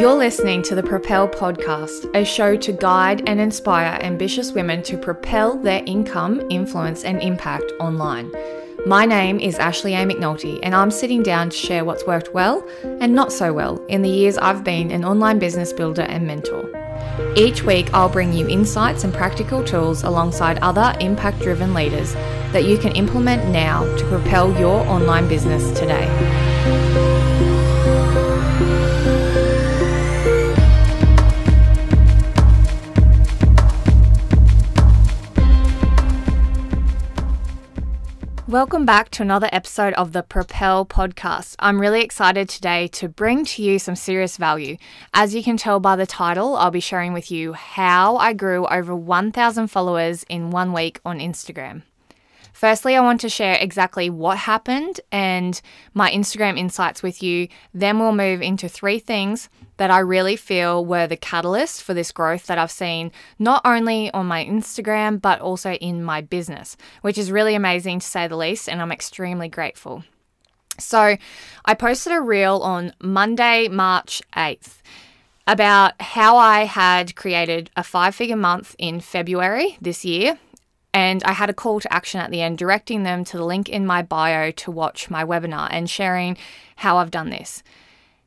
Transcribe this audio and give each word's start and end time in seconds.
You're 0.00 0.14
listening 0.14 0.62
to 0.62 0.74
the 0.74 0.82
Propel 0.82 1.28
Podcast, 1.28 2.10
a 2.16 2.24
show 2.24 2.56
to 2.56 2.72
guide 2.72 3.28
and 3.28 3.38
inspire 3.38 3.98
ambitious 4.00 4.50
women 4.50 4.82
to 4.84 4.96
propel 4.96 5.58
their 5.58 5.82
income, 5.84 6.40
influence, 6.48 7.04
and 7.04 7.22
impact 7.22 7.70
online. 7.78 8.32
My 8.86 9.04
name 9.04 9.38
is 9.38 9.58
Ashleigh 9.58 10.02
A. 10.02 10.06
McNaulty, 10.06 10.58
and 10.62 10.74
I'm 10.74 10.90
sitting 10.90 11.22
down 11.22 11.50
to 11.50 11.56
share 11.58 11.84
what's 11.84 12.06
worked 12.06 12.32
well 12.32 12.66
and 12.82 13.14
not 13.14 13.30
so 13.30 13.52
well 13.52 13.84
in 13.88 14.00
the 14.00 14.08
years 14.08 14.38
I've 14.38 14.64
been 14.64 14.90
an 14.90 15.04
online 15.04 15.38
business 15.38 15.70
builder 15.70 16.06
and 16.08 16.26
mentor. 16.26 16.64
Each 17.36 17.62
week, 17.62 17.92
I'll 17.92 18.08
bring 18.08 18.32
you 18.32 18.48
insights 18.48 19.04
and 19.04 19.12
practical 19.12 19.62
tools 19.62 20.02
alongside 20.02 20.60
other 20.60 20.96
impact 21.00 21.40
driven 21.40 21.74
leaders 21.74 22.14
that 22.54 22.64
you 22.64 22.78
can 22.78 22.92
implement 22.92 23.50
now 23.50 23.84
to 23.98 24.04
propel 24.06 24.58
your 24.58 24.80
online 24.86 25.28
business 25.28 25.78
today. 25.78 27.19
Welcome 38.50 38.84
back 38.84 39.10
to 39.10 39.22
another 39.22 39.48
episode 39.52 39.94
of 39.94 40.10
the 40.10 40.24
Propel 40.24 40.84
podcast. 40.84 41.54
I'm 41.60 41.80
really 41.80 42.02
excited 42.02 42.48
today 42.48 42.88
to 42.88 43.08
bring 43.08 43.44
to 43.44 43.62
you 43.62 43.78
some 43.78 43.94
serious 43.94 44.36
value. 44.36 44.76
As 45.14 45.36
you 45.36 45.44
can 45.44 45.56
tell 45.56 45.78
by 45.78 45.94
the 45.94 46.04
title, 46.04 46.56
I'll 46.56 46.72
be 46.72 46.80
sharing 46.80 47.12
with 47.12 47.30
you 47.30 47.52
how 47.52 48.16
I 48.16 48.32
grew 48.32 48.66
over 48.66 48.92
1,000 48.92 49.68
followers 49.68 50.24
in 50.28 50.50
one 50.50 50.72
week 50.72 50.98
on 51.04 51.20
Instagram. 51.20 51.82
Firstly, 52.60 52.94
I 52.94 53.00
want 53.00 53.22
to 53.22 53.30
share 53.30 53.56
exactly 53.58 54.10
what 54.10 54.36
happened 54.36 55.00
and 55.10 55.58
my 55.94 56.10
Instagram 56.10 56.58
insights 56.58 57.02
with 57.02 57.22
you. 57.22 57.48
Then 57.72 57.98
we'll 57.98 58.12
move 58.12 58.42
into 58.42 58.68
three 58.68 58.98
things 58.98 59.48
that 59.78 59.90
I 59.90 60.00
really 60.00 60.36
feel 60.36 60.84
were 60.84 61.06
the 61.06 61.16
catalyst 61.16 61.82
for 61.82 61.94
this 61.94 62.12
growth 62.12 62.48
that 62.48 62.58
I've 62.58 62.70
seen 62.70 63.12
not 63.38 63.62
only 63.64 64.10
on 64.12 64.26
my 64.26 64.44
Instagram, 64.44 65.22
but 65.22 65.40
also 65.40 65.72
in 65.72 66.04
my 66.04 66.20
business, 66.20 66.76
which 67.00 67.16
is 67.16 67.32
really 67.32 67.54
amazing 67.54 68.00
to 68.00 68.06
say 68.06 68.28
the 68.28 68.36
least. 68.36 68.68
And 68.68 68.82
I'm 68.82 68.92
extremely 68.92 69.48
grateful. 69.48 70.04
So, 70.78 71.16
I 71.64 71.72
posted 71.72 72.12
a 72.12 72.20
reel 72.20 72.58
on 72.58 72.92
Monday, 73.00 73.68
March 73.68 74.20
8th 74.36 74.82
about 75.46 76.00
how 76.02 76.36
I 76.36 76.66
had 76.66 77.16
created 77.16 77.70
a 77.74 77.82
five 77.82 78.14
figure 78.14 78.36
month 78.36 78.76
in 78.78 79.00
February 79.00 79.78
this 79.80 80.04
year 80.04 80.38
and 80.92 81.22
I 81.24 81.32
had 81.32 81.50
a 81.50 81.54
call 81.54 81.80
to 81.80 81.92
action 81.92 82.20
at 82.20 82.30
the 82.30 82.42
end, 82.42 82.58
directing 82.58 83.02
them 83.02 83.24
to 83.26 83.36
the 83.36 83.44
link 83.44 83.68
in 83.68 83.86
my 83.86 84.02
bio 84.02 84.50
to 84.50 84.70
watch 84.70 85.10
my 85.10 85.24
webinar 85.24 85.68
and 85.70 85.88
sharing 85.88 86.36
how 86.76 86.98
I've 86.98 87.10
done 87.10 87.30
this. 87.30 87.62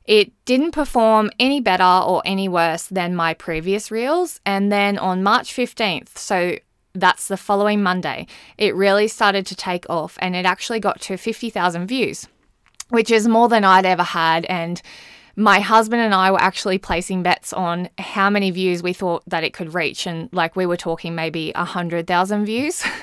It 0.06 0.32
didn't 0.46 0.72
perform 0.72 1.30
any 1.40 1.62
better 1.62 1.84
or 1.84 2.22
any 2.26 2.50
worse 2.50 2.88
than 2.88 3.16
my 3.16 3.34
previous 3.34 3.90
reels. 3.90 4.40
And 4.46 4.72
then 4.72 4.98
on 4.98 5.24
March 5.24 5.54
15th, 5.54 6.18
so 6.18 6.58
that's 6.94 7.28
the 7.28 7.38
following 7.38 7.82
Monday, 7.82 8.28
it 8.58 8.76
really 8.76 9.08
started 9.08 9.46
to 9.48 9.56
take 9.56 9.90
off 9.90 10.18
and 10.20 10.36
it 10.36 10.46
actually 10.46 10.80
got 10.80 11.02
to 11.02 11.18
50,000 11.18 11.88
views, 11.88 12.28
which 12.90 13.12
is 13.12 13.28
more 13.28 13.50
than 13.50 13.64
I'd 13.64 13.86
ever 13.86 14.04
had. 14.04 14.46
And 14.46 14.82
my 15.36 15.60
husband 15.60 16.02
and 16.02 16.14
I 16.14 16.32
were 16.32 16.42
actually 16.42 16.78
placing 16.78 17.24
bets 17.24 17.54
on 17.54 17.90
how 17.98 18.30
many 18.30 18.52
views 18.52 18.84
we 18.84 18.94
thought 18.94 19.24
that 19.28 19.44
it 19.44 19.54
could 19.54 19.74
reach. 19.74 20.06
And 20.06 20.30
like 20.32 20.56
we 20.56 20.66
were 20.66 20.78
talking 20.78 21.16
maybe 21.16 21.52
100,000 21.56 22.46
views. 22.46 22.84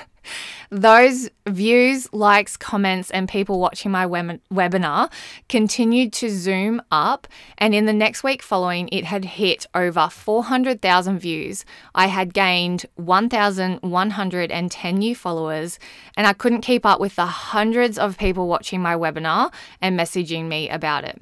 Those 0.69 1.29
views, 1.49 2.07
likes, 2.13 2.55
comments, 2.55 3.11
and 3.11 3.27
people 3.27 3.59
watching 3.59 3.91
my 3.91 4.05
web- 4.05 4.39
webinar 4.53 5.11
continued 5.49 6.13
to 6.13 6.29
zoom 6.29 6.81
up. 6.89 7.27
And 7.57 7.75
in 7.75 7.87
the 7.87 7.93
next 7.93 8.23
week 8.23 8.41
following, 8.41 8.87
it 8.89 9.03
had 9.03 9.25
hit 9.25 9.65
over 9.75 10.07
400,000 10.09 11.19
views. 11.19 11.65
I 11.93 12.07
had 12.07 12.33
gained 12.33 12.85
1,110 12.95 14.95
new 14.95 15.15
followers, 15.15 15.77
and 16.15 16.25
I 16.25 16.31
couldn't 16.31 16.61
keep 16.61 16.85
up 16.85 17.01
with 17.01 17.17
the 17.17 17.25
hundreds 17.25 17.97
of 17.97 18.17
people 18.17 18.47
watching 18.47 18.81
my 18.81 18.95
webinar 18.95 19.51
and 19.81 19.99
messaging 19.99 20.45
me 20.45 20.69
about 20.69 21.03
it. 21.03 21.21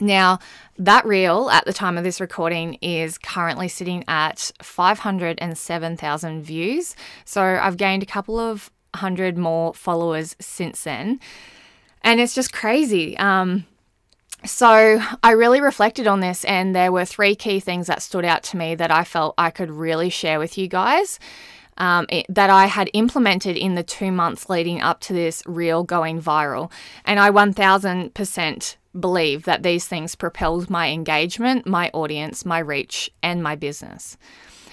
Now, 0.00 0.40
that 0.78 1.06
reel 1.06 1.48
at 1.50 1.64
the 1.64 1.72
time 1.72 1.96
of 1.96 2.04
this 2.04 2.20
recording 2.20 2.74
is 2.82 3.16
currently 3.16 3.68
sitting 3.68 4.04
at 4.08 4.52
507,000 4.62 6.42
views. 6.42 6.94
So 7.24 7.42
I've 7.42 7.78
gained 7.78 8.02
a 8.02 8.06
couple 8.06 8.38
of 8.38 8.70
hundred 8.94 9.38
more 9.38 9.74
followers 9.74 10.36
since 10.38 10.84
then. 10.84 11.20
And 12.02 12.20
it's 12.20 12.34
just 12.34 12.52
crazy. 12.52 13.16
Um, 13.18 13.66
so 14.44 15.00
I 15.22 15.30
really 15.32 15.60
reflected 15.60 16.06
on 16.06 16.20
this, 16.20 16.44
and 16.44 16.74
there 16.74 16.92
were 16.92 17.04
three 17.04 17.34
key 17.34 17.58
things 17.58 17.86
that 17.86 18.02
stood 18.02 18.24
out 18.24 18.42
to 18.44 18.56
me 18.56 18.74
that 18.74 18.90
I 18.90 19.02
felt 19.02 19.34
I 19.38 19.50
could 19.50 19.70
really 19.70 20.10
share 20.10 20.38
with 20.38 20.58
you 20.58 20.68
guys. 20.68 21.18
Um, 21.78 22.06
it, 22.08 22.24
that 22.30 22.48
I 22.48 22.66
had 22.66 22.88
implemented 22.94 23.54
in 23.56 23.74
the 23.74 23.82
two 23.82 24.10
months 24.10 24.48
leading 24.48 24.80
up 24.80 25.00
to 25.00 25.12
this 25.12 25.42
reel 25.44 25.84
going 25.84 26.22
viral. 26.22 26.72
And 27.04 27.20
I 27.20 27.30
1000% 27.30 28.76
believe 29.00 29.44
that 29.44 29.62
these 29.62 29.86
things 29.86 30.14
propelled 30.14 30.70
my 30.70 30.88
engagement, 30.88 31.66
my 31.66 31.90
audience, 31.92 32.44
my 32.44 32.58
reach, 32.58 33.10
and 33.22 33.42
my 33.42 33.54
business. 33.54 34.16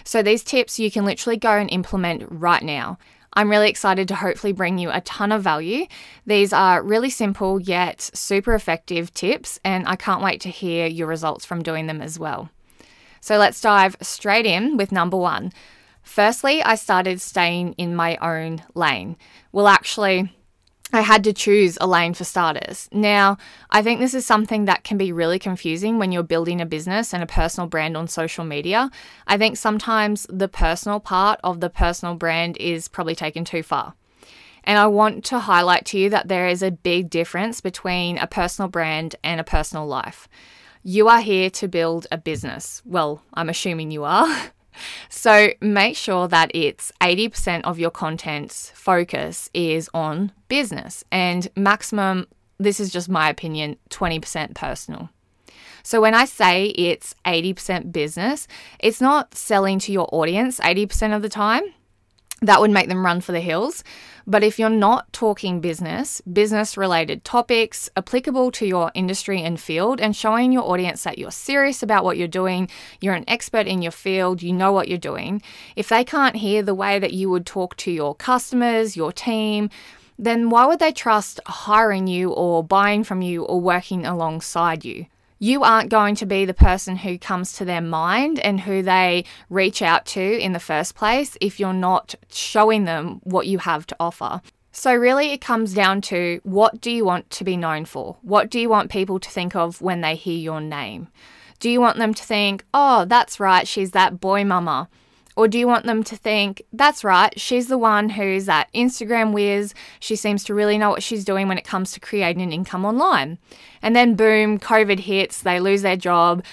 So, 0.04 0.22
these 0.22 0.44
tips 0.44 0.80
you 0.80 0.92
can 0.92 1.06
literally 1.06 1.38
go 1.38 1.52
and 1.52 1.70
implement 1.72 2.26
right 2.30 2.64
now. 2.64 2.98
I'm 3.34 3.50
really 3.50 3.70
excited 3.70 4.08
to 4.10 4.16
hopefully 4.16 4.54
bring 4.54 4.78
you 4.78 4.92
a 4.92 5.02
ton 5.02 5.32
of 5.32 5.42
value. 5.42 5.88
These 6.26 6.54
are 6.54 6.84
really 6.84 7.10
simple 7.10 7.60
yet 7.60 8.12
super 8.14 8.54
effective 8.54 9.14
tips, 9.14 9.60
and 9.64 9.88
I 9.88 9.96
can't 9.96 10.24
wait 10.24 10.42
to 10.42 10.50
hear 10.50 10.86
your 10.88 11.08
results 11.08 11.46
from 11.46 11.64
doing 11.64 11.88
them 11.88 12.02
as 12.02 12.20
well. 12.20 12.50
So, 13.22 13.38
let's 13.38 13.62
dive 13.62 13.96
straight 14.02 14.46
in 14.46 14.78
with 14.78 14.92
number 14.92 15.18
one. 15.18 15.52
Firstly, 16.04 16.62
I 16.62 16.76
started 16.76 17.22
staying 17.22 17.74
in 17.74 17.96
my 17.96 18.18
own 18.18 18.62
lane. 18.76 19.16
Well, 19.54 19.68
actually, 19.68 20.36
I 20.94 21.02
had 21.02 21.24
to 21.24 21.34
choose 21.34 21.78
a 21.82 21.88
lane 21.88 22.14
for 22.14 22.24
starters. 22.24 22.88
Now, 22.92 23.38
I 23.72 23.82
think 23.82 24.00
this 24.00 24.14
is 24.14 24.28
something 24.28 24.66
that 24.66 24.84
can 24.84 24.98
be 24.98 25.12
really 25.12 25.40
confusing 25.40 25.98
when 25.98 26.12
you're 26.12 26.22
building 26.22 26.62
a 26.62 26.68
business 26.68 27.14
and 27.14 27.24
a 27.24 27.28
personal 27.28 27.68
brand 27.68 27.98
on 27.98 28.08
social 28.08 28.46
media. 28.46 28.92
I 29.26 29.40
think 29.40 29.58
sometimes 29.58 30.28
the 30.30 30.48
personal 30.48 31.00
part 31.00 31.40
of 31.44 31.62
the 31.62 31.70
personal 31.72 32.14
brand 32.14 32.58
is 32.58 32.88
probably 32.88 33.16
taken 33.16 33.44
too 33.44 33.64
far. 33.64 33.96
And 34.64 34.78
I 34.78 34.86
want 34.86 35.26
to 35.26 35.40
highlight 35.40 35.86
to 35.88 35.98
you 35.98 36.10
that 36.12 36.28
there 36.28 36.48
is 36.48 36.62
a 36.62 36.72
big 36.72 37.10
difference 37.10 37.60
between 37.60 38.20
a 38.20 38.28
personal 38.28 38.70
brand 38.70 39.16
and 39.24 39.42
a 39.42 39.44
personal 39.44 39.88
life. 39.88 40.30
You 40.84 41.08
are 41.08 41.22
here 41.22 41.50
to 41.50 41.68
build 41.68 42.06
a 42.12 42.18
business. 42.18 42.82
Well, 42.86 43.24
I'm 43.34 43.50
assuming 43.50 43.90
you 43.90 44.04
are. 44.04 44.52
So 45.10 45.50
make 45.62 45.96
sure 45.96 46.28
that 46.28 46.52
it's 46.54 46.92
80% 47.02 47.62
of 47.64 47.80
your 47.80 47.92
content's 47.92 48.72
focus 48.72 49.50
is 49.54 49.90
on 49.94 50.32
business 50.48 51.04
and 51.12 51.48
maximum, 51.56 52.28
this 52.60 52.80
is 52.80 52.92
just 52.92 53.10
my 53.10 53.30
opinion, 53.30 53.78
20% 53.90 54.56
personal. 54.56 55.10
So 55.84 56.00
when 56.00 56.14
I 56.14 56.26
say 56.26 56.68
it's 56.68 57.14
80% 57.26 57.92
business, 57.92 58.48
it's 58.80 59.02
not 59.02 59.36
selling 59.36 59.80
to 59.80 59.92
your 59.92 60.08
audience 60.14 60.60
80% 60.62 61.16
of 61.16 61.22
the 61.22 61.30
time 61.30 61.64
that 62.44 62.60
would 62.60 62.72
make 62.72 62.90
them 62.90 63.06
run 63.06 63.22
for 63.22 63.32
the 63.32 63.40
hills. 63.40 63.84
But 64.28 64.44
if 64.44 64.58
you're 64.58 64.70
not 64.70 65.12
talking 65.12 65.60
business, 65.60 66.22
business 66.22 66.78
related 66.78 67.24
topics 67.24 67.90
applicable 67.98 68.52
to 68.52 68.66
your 68.66 68.92
industry 68.94 69.42
and 69.42 69.60
field, 69.60 70.00
and 70.00 70.16
showing 70.16 70.52
your 70.52 70.64
audience 70.64 71.04
that 71.04 71.18
you're 71.18 71.32
serious 71.32 71.84
about 71.84 72.04
what 72.04 72.18
you're 72.18 72.28
doing, 72.28 72.70
you're 73.02 73.16
an 73.16 73.26
expert 73.28 73.68
in 73.68 73.82
your 73.82 73.92
field, 73.92 74.42
you 74.42 74.54
know 74.54 74.72
what 74.72 74.88
you're 74.88 74.98
doing, 74.98 75.42
if 75.76 75.90
they 75.90 76.04
can't 76.04 76.38
hear 76.38 76.62
the 76.62 76.76
way 76.76 77.00
that 77.00 77.14
you 77.14 77.30
would 77.30 77.46
talk 77.46 77.76
to 77.78 77.92
your 77.92 78.16
customers, 78.16 78.96
your 78.96 79.12
team, 79.12 79.70
then 80.18 80.50
why 80.50 80.66
would 80.66 80.80
they 80.80 80.92
trust 80.92 81.40
hiring 81.46 82.08
you 82.08 82.32
or 82.32 82.64
buying 82.64 83.04
from 83.04 83.22
you 83.22 83.44
or 83.44 83.60
working 83.60 84.06
alongside 84.06 84.86
you? 84.86 85.06
You 85.44 85.62
aren't 85.62 85.90
going 85.90 86.16
to 86.16 86.26
be 86.26 86.46
the 86.46 86.54
person 86.54 86.96
who 86.96 87.18
comes 87.18 87.52
to 87.52 87.66
their 87.66 87.82
mind 87.82 88.40
and 88.40 88.62
who 88.62 88.82
they 88.82 89.26
reach 89.50 89.82
out 89.82 90.06
to 90.06 90.22
in 90.40 90.54
the 90.54 90.60
first 90.60 90.96
place 90.96 91.38
if 91.42 91.60
you're 91.60 91.74
not 91.74 92.16
showing 92.32 92.86
them 92.86 93.20
what 93.24 93.46
you 93.46 93.58
have 93.58 93.86
to 93.86 93.96
offer. 94.00 94.42
So, 94.72 94.96
really, 94.96 95.32
it 95.34 95.42
comes 95.42 95.74
down 95.74 96.00
to 96.04 96.40
what 96.44 96.80
do 96.80 96.90
you 96.90 97.04
want 97.04 97.30
to 97.32 97.44
be 97.44 97.58
known 97.58 97.84
for? 97.84 98.16
What 98.22 98.50
do 98.50 98.58
you 98.58 98.70
want 98.70 98.90
people 98.90 99.20
to 99.20 99.30
think 99.30 99.54
of 99.54 99.82
when 99.82 100.00
they 100.00 100.16
hear 100.16 100.38
your 100.38 100.62
name? 100.62 101.10
Do 101.60 101.70
you 101.70 101.82
want 101.82 101.98
them 101.98 102.14
to 102.14 102.24
think, 102.24 102.64
oh, 102.74 103.04
that's 103.04 103.38
right, 103.38 103.68
she's 103.68 103.92
that 103.92 104.22
boy 104.22 104.46
mama? 104.46 104.88
Or 105.36 105.48
do 105.48 105.58
you 105.58 105.68
want 105.68 105.86
them 105.86 106.04
to 106.04 106.16
think, 106.16 106.62
that's 106.72 107.04
right, 107.04 107.38
she's 107.40 107.68
the 107.68 107.78
one 107.78 108.10
who's 108.10 108.46
that 108.46 108.72
Instagram 108.74 109.34
whiz, 109.34 109.74
she 110.00 110.16
seems 110.16 110.44
to 110.44 110.54
really 110.54 110.78
know 110.78 110.92
what 110.92 111.04
she's 111.04 111.26
doing 111.26 111.48
when 111.48 111.58
it 111.58 111.66
comes 111.66 111.92
to 111.94 112.00
creating 112.00 112.44
an 112.44 112.52
income 112.52 112.86
online? 112.86 113.40
And 113.82 113.96
then, 113.96 114.16
boom, 114.16 114.60
COVID 114.60 115.00
hits, 115.00 115.42
they 115.42 115.60
lose 115.60 115.82
their 115.82 115.98
job. 115.98 116.44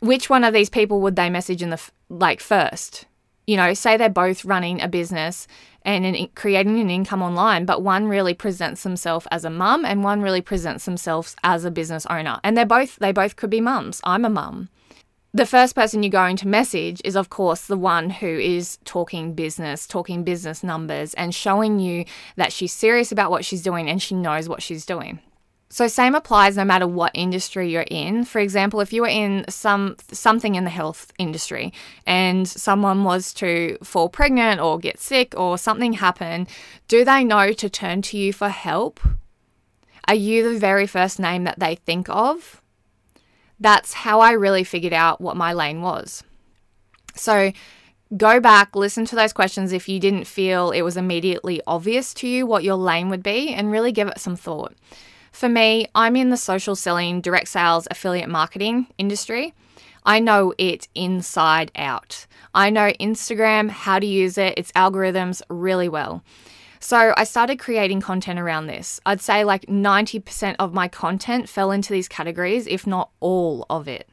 Which 0.00 0.28
one 0.28 0.44
of 0.44 0.54
these 0.54 0.70
people 0.70 1.00
would 1.00 1.16
they 1.16 1.30
message 1.30 1.62
in 1.62 1.70
the 1.70 1.80
like 2.08 2.40
first? 2.40 3.06
You 3.46 3.56
know, 3.56 3.74
say 3.74 3.96
they're 3.96 4.08
both 4.08 4.44
running 4.44 4.80
a 4.80 4.88
business 4.88 5.46
and 5.82 6.04
in, 6.04 6.28
creating 6.34 6.78
an 6.78 6.90
income 6.90 7.22
online, 7.22 7.64
but 7.64 7.82
one 7.82 8.06
really 8.06 8.34
presents 8.34 8.82
themselves 8.82 9.26
as 9.30 9.44
a 9.44 9.50
mum 9.50 9.84
and 9.84 10.04
one 10.04 10.20
really 10.20 10.42
presents 10.42 10.84
themselves 10.84 11.36
as 11.42 11.64
a 11.64 11.70
business 11.70 12.06
owner. 12.06 12.38
And 12.44 12.56
they're 12.56 12.66
both 12.66 12.96
they 12.96 13.12
both 13.12 13.36
could 13.36 13.50
be 13.50 13.60
mums. 13.60 14.00
I'm 14.04 14.24
a 14.24 14.30
mum. 14.30 14.68
The 15.32 15.46
first 15.46 15.74
person 15.74 16.02
you're 16.02 16.10
going 16.10 16.36
to 16.36 16.48
message 16.48 17.00
is, 17.04 17.16
of 17.16 17.30
course, 17.30 17.66
the 17.66 17.76
one 17.76 18.10
who 18.10 18.26
is 18.26 18.78
talking 18.84 19.34
business, 19.34 19.86
talking 19.86 20.24
business 20.24 20.64
numbers, 20.64 21.14
and 21.14 21.34
showing 21.34 21.78
you 21.78 22.04
that 22.36 22.52
she's 22.52 22.72
serious 22.72 23.12
about 23.12 23.30
what 23.30 23.44
she's 23.44 23.62
doing 23.62 23.88
and 23.88 24.02
she 24.02 24.14
knows 24.14 24.48
what 24.48 24.62
she's 24.62 24.84
doing. 24.84 25.20
So 25.72 25.86
same 25.86 26.16
applies 26.16 26.56
no 26.56 26.64
matter 26.64 26.88
what 26.88 27.12
industry 27.14 27.70
you're 27.70 27.82
in. 27.82 28.24
For 28.24 28.40
example, 28.40 28.80
if 28.80 28.92
you 28.92 29.02
were 29.02 29.08
in 29.08 29.44
some 29.48 29.94
something 30.10 30.56
in 30.56 30.64
the 30.64 30.70
health 30.70 31.12
industry 31.16 31.72
and 32.04 32.48
someone 32.48 33.04
was 33.04 33.32
to 33.34 33.78
fall 33.84 34.08
pregnant 34.08 34.60
or 34.60 34.80
get 34.80 34.98
sick 34.98 35.32
or 35.36 35.56
something 35.58 35.92
happen, 35.92 36.48
do 36.88 37.04
they 37.04 37.22
know 37.22 37.52
to 37.52 37.70
turn 37.70 38.02
to 38.02 38.18
you 38.18 38.32
for 38.32 38.48
help? 38.48 38.98
Are 40.08 40.14
you 40.14 40.52
the 40.52 40.58
very 40.58 40.88
first 40.88 41.20
name 41.20 41.44
that 41.44 41.60
they 41.60 41.76
think 41.76 42.08
of? 42.08 42.59
That's 43.60 43.92
how 43.92 44.20
I 44.20 44.32
really 44.32 44.64
figured 44.64 44.94
out 44.94 45.20
what 45.20 45.36
my 45.36 45.52
lane 45.52 45.82
was. 45.82 46.24
So 47.14 47.52
go 48.16 48.40
back, 48.40 48.74
listen 48.74 49.04
to 49.06 49.16
those 49.16 49.32
questions 49.32 49.72
if 49.72 49.88
you 49.88 50.00
didn't 50.00 50.26
feel 50.26 50.70
it 50.70 50.82
was 50.82 50.96
immediately 50.96 51.60
obvious 51.66 52.14
to 52.14 52.26
you 52.26 52.46
what 52.46 52.64
your 52.64 52.76
lane 52.76 53.10
would 53.10 53.22
be, 53.22 53.52
and 53.52 53.70
really 53.70 53.92
give 53.92 54.08
it 54.08 54.18
some 54.18 54.36
thought. 54.36 54.74
For 55.30 55.48
me, 55.48 55.86
I'm 55.94 56.16
in 56.16 56.30
the 56.30 56.36
social 56.36 56.74
selling, 56.74 57.20
direct 57.20 57.48
sales, 57.48 57.86
affiliate 57.90 58.28
marketing 58.28 58.88
industry. 58.98 59.54
I 60.04 60.18
know 60.18 60.54
it 60.58 60.88
inside 60.94 61.70
out. 61.76 62.26
I 62.54 62.70
know 62.70 62.92
Instagram, 62.98 63.68
how 63.68 63.98
to 63.98 64.06
use 64.06 64.38
it, 64.38 64.58
its 64.58 64.72
algorithms 64.72 65.42
really 65.48 65.88
well. 65.88 66.24
So 66.80 67.12
I 67.16 67.24
started 67.24 67.58
creating 67.58 68.00
content 68.00 68.40
around 68.40 68.66
this. 68.66 69.00
I'd 69.04 69.20
say 69.20 69.44
like 69.44 69.66
90% 69.66 70.56
of 70.58 70.72
my 70.72 70.88
content 70.88 71.48
fell 71.48 71.70
into 71.70 71.92
these 71.92 72.08
categories, 72.08 72.66
if 72.66 72.86
not 72.86 73.10
all 73.20 73.66
of 73.68 73.86
it. 73.86 74.08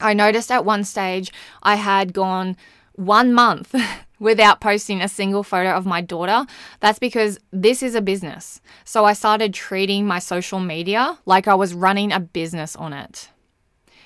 I 0.00 0.14
noticed 0.14 0.50
at 0.50 0.64
one 0.64 0.84
stage 0.84 1.30
I 1.62 1.76
had 1.76 2.14
gone 2.14 2.56
one 2.94 3.32
month 3.34 3.74
without 4.18 4.60
posting 4.60 5.02
a 5.02 5.08
single 5.08 5.42
photo 5.42 5.70
of 5.70 5.84
my 5.84 6.00
daughter, 6.00 6.46
that's 6.80 6.98
because 6.98 7.38
this 7.52 7.82
is 7.82 7.94
a 7.94 8.00
business. 8.00 8.60
So 8.84 9.04
I 9.04 9.12
started 9.12 9.52
treating 9.52 10.06
my 10.06 10.18
social 10.18 10.60
media 10.60 11.18
like 11.26 11.46
I 11.46 11.54
was 11.54 11.74
running 11.74 12.10
a 12.10 12.20
business 12.20 12.74
on 12.74 12.92
it. 12.92 13.28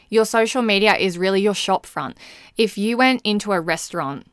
Your 0.08 0.24
social 0.24 0.62
media 0.62 0.96
is 0.96 1.18
really 1.18 1.40
your 1.40 1.54
shop 1.54 1.86
front. 1.86 2.16
If 2.56 2.78
you 2.78 2.96
went 2.96 3.22
into 3.24 3.52
a 3.52 3.60
restaurant, 3.60 4.26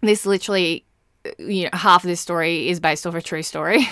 this 0.00 0.26
literally 0.26 0.84
you 1.38 1.64
know, 1.64 1.70
half 1.72 2.04
of 2.04 2.08
this 2.08 2.20
story 2.20 2.68
is 2.68 2.80
based 2.80 3.06
off 3.06 3.14
a 3.14 3.22
true 3.22 3.42
story. 3.42 3.86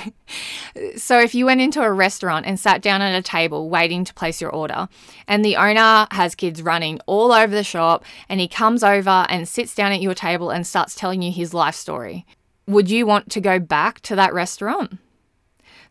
so, 0.97 1.19
if 1.21 1.35
you 1.35 1.47
went 1.47 1.61
into 1.61 1.83
a 1.83 1.93
restaurant 1.93 2.47
and 2.47 2.59
sat 2.59 2.81
down 2.81 3.03
at 3.03 3.19
a 3.19 3.23
table 3.23 3.69
waiting 3.69 4.05
to 4.05 4.15
place 4.15 4.41
your 4.41 4.51
order, 4.51 4.89
and 5.27 5.45
the 5.45 5.57
owner 5.57 6.07
has 6.11 6.35
kids 6.35 6.63
running 6.63 7.01
all 7.07 7.33
over 7.33 7.55
the 7.55 7.65
shop, 7.65 8.05
and 8.29 8.41
he 8.41 8.49
comes 8.49 8.83
over 8.83 9.27
and 9.29 9.47
sits 9.49 9.75
down 9.75 9.93
at 9.93 10.01
your 10.01 10.15
table 10.15 10.51
and 10.51 10.67
starts 10.67 10.95
telling 10.95 11.23
you 11.23 11.31
his 11.31 11.53
life 11.53 11.75
story, 11.75 12.25
would 12.67 12.91
you 12.91 13.07
want 13.07 13.31
to 13.31 13.41
go 13.41 13.59
back 13.59 14.01
to 14.01 14.17
that 14.17 14.33
restaurant? 14.33 14.99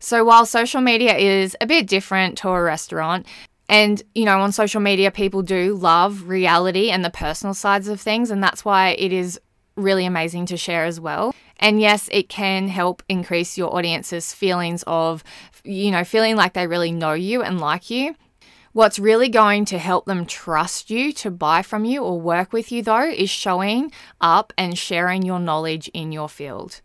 So, 0.00 0.24
while 0.24 0.46
social 0.46 0.80
media 0.80 1.16
is 1.16 1.56
a 1.60 1.66
bit 1.66 1.86
different 1.86 2.38
to 2.38 2.48
a 2.48 2.62
restaurant, 2.62 3.26
and, 3.68 4.02
you 4.14 4.24
know, 4.24 4.40
on 4.40 4.50
social 4.52 4.80
media, 4.80 5.10
people 5.10 5.42
do 5.42 5.74
love 5.74 6.28
reality 6.28 6.90
and 6.90 7.04
the 7.04 7.10
personal 7.10 7.52
sides 7.52 7.86
of 7.86 8.00
things. 8.00 8.30
And 8.30 8.42
that's 8.42 8.64
why 8.64 8.90
it 8.90 9.12
is 9.12 9.38
really 9.78 10.04
amazing 10.04 10.46
to 10.46 10.56
share 10.56 10.84
as 10.84 11.00
well. 11.00 11.34
And 11.58 11.80
yes, 11.80 12.08
it 12.12 12.28
can 12.28 12.68
help 12.68 13.02
increase 13.08 13.58
your 13.58 13.74
audience's 13.74 14.32
feelings 14.32 14.84
of, 14.86 15.24
you 15.64 15.90
know, 15.90 16.04
feeling 16.04 16.36
like 16.36 16.52
they 16.52 16.66
really 16.66 16.92
know 16.92 17.12
you 17.12 17.42
and 17.42 17.60
like 17.60 17.90
you. 17.90 18.14
What's 18.72 18.98
really 18.98 19.28
going 19.28 19.64
to 19.66 19.78
help 19.78 20.04
them 20.04 20.26
trust 20.26 20.90
you 20.90 21.12
to 21.14 21.30
buy 21.30 21.62
from 21.62 21.84
you 21.84 22.04
or 22.04 22.20
work 22.20 22.52
with 22.52 22.70
you, 22.70 22.82
though, 22.82 23.08
is 23.08 23.30
showing 23.30 23.90
up 24.20 24.52
and 24.56 24.78
sharing 24.78 25.22
your 25.22 25.40
knowledge 25.40 25.88
in 25.94 26.12
your 26.12 26.28
field. 26.28 26.80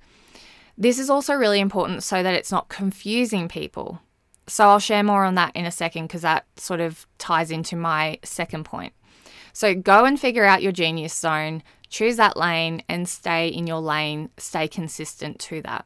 This 0.78 0.98
is 0.98 1.10
also 1.10 1.36
really 1.36 1.60
important 1.60 2.01
so 2.01 2.24
that 2.24 2.34
it's 2.34 2.51
not 2.51 2.69
confusing 2.69 3.48
people. 3.48 4.00
So 4.48 4.68
I'll 4.68 4.80
share 4.80 5.04
more 5.04 5.24
on 5.24 5.36
that 5.36 5.56
in 5.56 5.66
a 5.66 5.72
second 5.72 6.07
because 6.07 6.24
that 6.24 6.45
sort 6.57 6.80
of 6.80 7.06
ties 7.18 7.51
into 7.51 7.75
my 7.75 8.18
second 8.24 8.63
point. 8.63 8.94
So 9.54 9.75
go 9.75 10.06
and 10.06 10.19
figure 10.19 10.45
out 10.45 10.63
your 10.63 10.72
genius 10.72 11.13
zone, 11.13 11.62
choose 11.94 12.18
that 12.18 12.36
lane 12.36 12.81
and 12.90 13.07
stay 13.07 13.48
in 13.48 13.68
your 13.68 13.80
lane, 13.80 14.30
stay 14.38 14.68
consistent 14.68 15.38
to 15.38 15.62
that. 15.62 15.86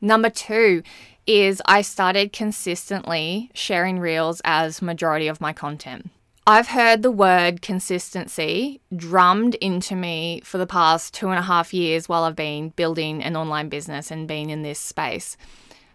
Number 0.00 0.30
two 0.30 0.84
is 1.26 1.60
I 1.66 1.82
started 1.82 2.32
consistently 2.32 3.50
sharing 3.52 3.98
reels 3.98 4.40
as 4.44 4.80
majority 4.80 5.26
of 5.26 5.40
my 5.40 5.52
content. 5.52 6.10
I've 6.46 6.68
heard 6.68 7.02
the 7.02 7.10
word 7.10 7.62
consistency 7.62 8.80
drummed 8.94 9.56
into 9.56 9.96
me 9.96 10.40
for 10.44 10.58
the 10.58 10.68
past 10.68 11.14
two 11.14 11.30
and 11.30 11.38
a 11.38 11.42
half 11.42 11.74
years 11.74 12.08
while 12.08 12.22
I've 12.22 12.36
been 12.36 12.68
building 12.70 13.24
an 13.24 13.36
online 13.36 13.68
business 13.68 14.12
and 14.12 14.28
being 14.28 14.50
in 14.50 14.62
this 14.62 14.78
space. 14.78 15.36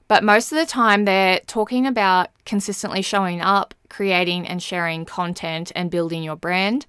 But 0.10 0.24
most 0.24 0.52
of 0.52 0.58
the 0.58 0.66
time, 0.66 1.06
they're 1.06 1.40
talking 1.48 1.86
about 1.86 2.30
consistently 2.46 3.02
showing 3.02 3.40
up, 3.40 3.74
creating 3.90 4.48
and 4.48 4.62
sharing 4.62 5.06
content, 5.06 5.72
and 5.76 5.92
building 5.92 6.24
your 6.24 6.38
brand. 6.38 6.86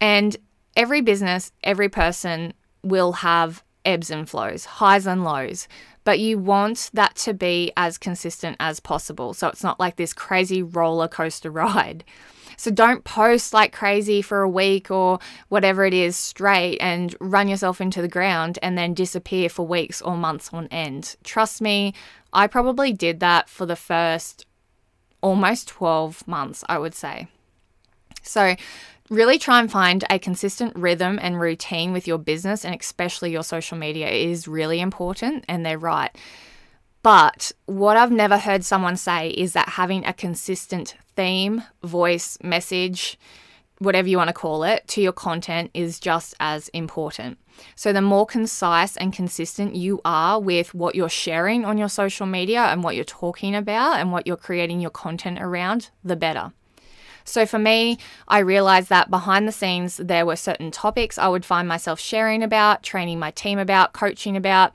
And 0.00 0.36
every 0.76 1.00
business, 1.00 1.52
every 1.62 1.88
person 1.88 2.52
will 2.82 3.12
have 3.12 3.62
ebbs 3.84 4.10
and 4.10 4.28
flows, 4.28 4.64
highs 4.64 5.06
and 5.06 5.24
lows, 5.24 5.68
but 6.04 6.18
you 6.18 6.38
want 6.38 6.90
that 6.94 7.14
to 7.14 7.34
be 7.34 7.72
as 7.76 7.98
consistent 7.98 8.56
as 8.60 8.80
possible. 8.80 9.34
So 9.34 9.48
it's 9.48 9.62
not 9.62 9.80
like 9.80 9.96
this 9.96 10.12
crazy 10.12 10.62
roller 10.62 11.08
coaster 11.08 11.50
ride. 11.50 12.04
So 12.56 12.70
don't 12.70 13.04
post 13.04 13.54
like 13.54 13.72
crazy 13.72 14.20
for 14.20 14.42
a 14.42 14.48
week 14.48 14.90
or 14.90 15.18
whatever 15.48 15.86
it 15.86 15.94
is 15.94 16.14
straight 16.14 16.76
and 16.78 17.16
run 17.18 17.48
yourself 17.48 17.80
into 17.80 18.02
the 18.02 18.08
ground 18.08 18.58
and 18.60 18.76
then 18.76 18.92
disappear 18.92 19.48
for 19.48 19.66
weeks 19.66 20.02
or 20.02 20.14
months 20.14 20.50
on 20.52 20.66
end. 20.66 21.16
Trust 21.24 21.62
me, 21.62 21.94
I 22.34 22.46
probably 22.46 22.92
did 22.92 23.20
that 23.20 23.48
for 23.48 23.64
the 23.64 23.76
first 23.76 24.44
almost 25.22 25.68
12 25.68 26.28
months, 26.28 26.62
I 26.68 26.78
would 26.78 26.94
say. 26.94 27.28
So 28.22 28.56
really 29.10 29.38
try 29.38 29.60
and 29.60 29.70
find 29.70 30.04
a 30.08 30.18
consistent 30.18 30.74
rhythm 30.76 31.18
and 31.20 31.40
routine 31.40 31.92
with 31.92 32.06
your 32.06 32.18
business 32.18 32.64
and 32.64 32.74
especially 32.74 33.32
your 33.32 33.42
social 33.42 33.76
media 33.76 34.08
is 34.08 34.48
really 34.48 34.80
important 34.80 35.44
and 35.48 35.66
they're 35.66 35.78
right. 35.78 36.16
But 37.02 37.52
what 37.66 37.96
I've 37.96 38.12
never 38.12 38.38
heard 38.38 38.64
someone 38.64 38.96
say 38.96 39.30
is 39.30 39.52
that 39.54 39.70
having 39.70 40.04
a 40.04 40.12
consistent 40.12 40.94
theme, 41.16 41.64
voice, 41.82 42.38
message, 42.42 43.18
whatever 43.78 44.08
you 44.08 44.18
want 44.18 44.28
to 44.28 44.34
call 44.34 44.62
it, 44.62 44.86
to 44.88 45.00
your 45.00 45.12
content 45.12 45.70
is 45.72 45.98
just 45.98 46.34
as 46.38 46.68
important. 46.68 47.38
So, 47.74 47.92
the 47.92 48.00
more 48.00 48.26
concise 48.26 48.96
and 48.96 49.12
consistent 49.12 49.74
you 49.74 50.00
are 50.04 50.40
with 50.40 50.72
what 50.74 50.94
you're 50.94 51.08
sharing 51.08 51.64
on 51.64 51.76
your 51.78 51.88
social 51.88 52.26
media 52.26 52.60
and 52.60 52.82
what 52.82 52.94
you're 52.94 53.04
talking 53.04 53.54
about 53.54 53.98
and 53.98 54.12
what 54.12 54.26
you're 54.26 54.36
creating 54.36 54.80
your 54.80 54.90
content 54.90 55.40
around, 55.40 55.90
the 56.04 56.16
better. 56.16 56.52
So 57.30 57.46
for 57.46 57.58
me, 57.58 57.98
I 58.28 58.40
realized 58.40 58.88
that 58.88 59.10
behind 59.10 59.46
the 59.46 59.52
scenes, 59.52 59.96
there 59.98 60.26
were 60.26 60.36
certain 60.36 60.70
topics 60.70 61.16
I 61.16 61.28
would 61.28 61.44
find 61.44 61.68
myself 61.68 62.00
sharing 62.00 62.42
about, 62.42 62.82
training 62.82 63.18
my 63.18 63.30
team 63.30 63.58
about, 63.58 63.92
coaching 63.92 64.36
about, 64.36 64.72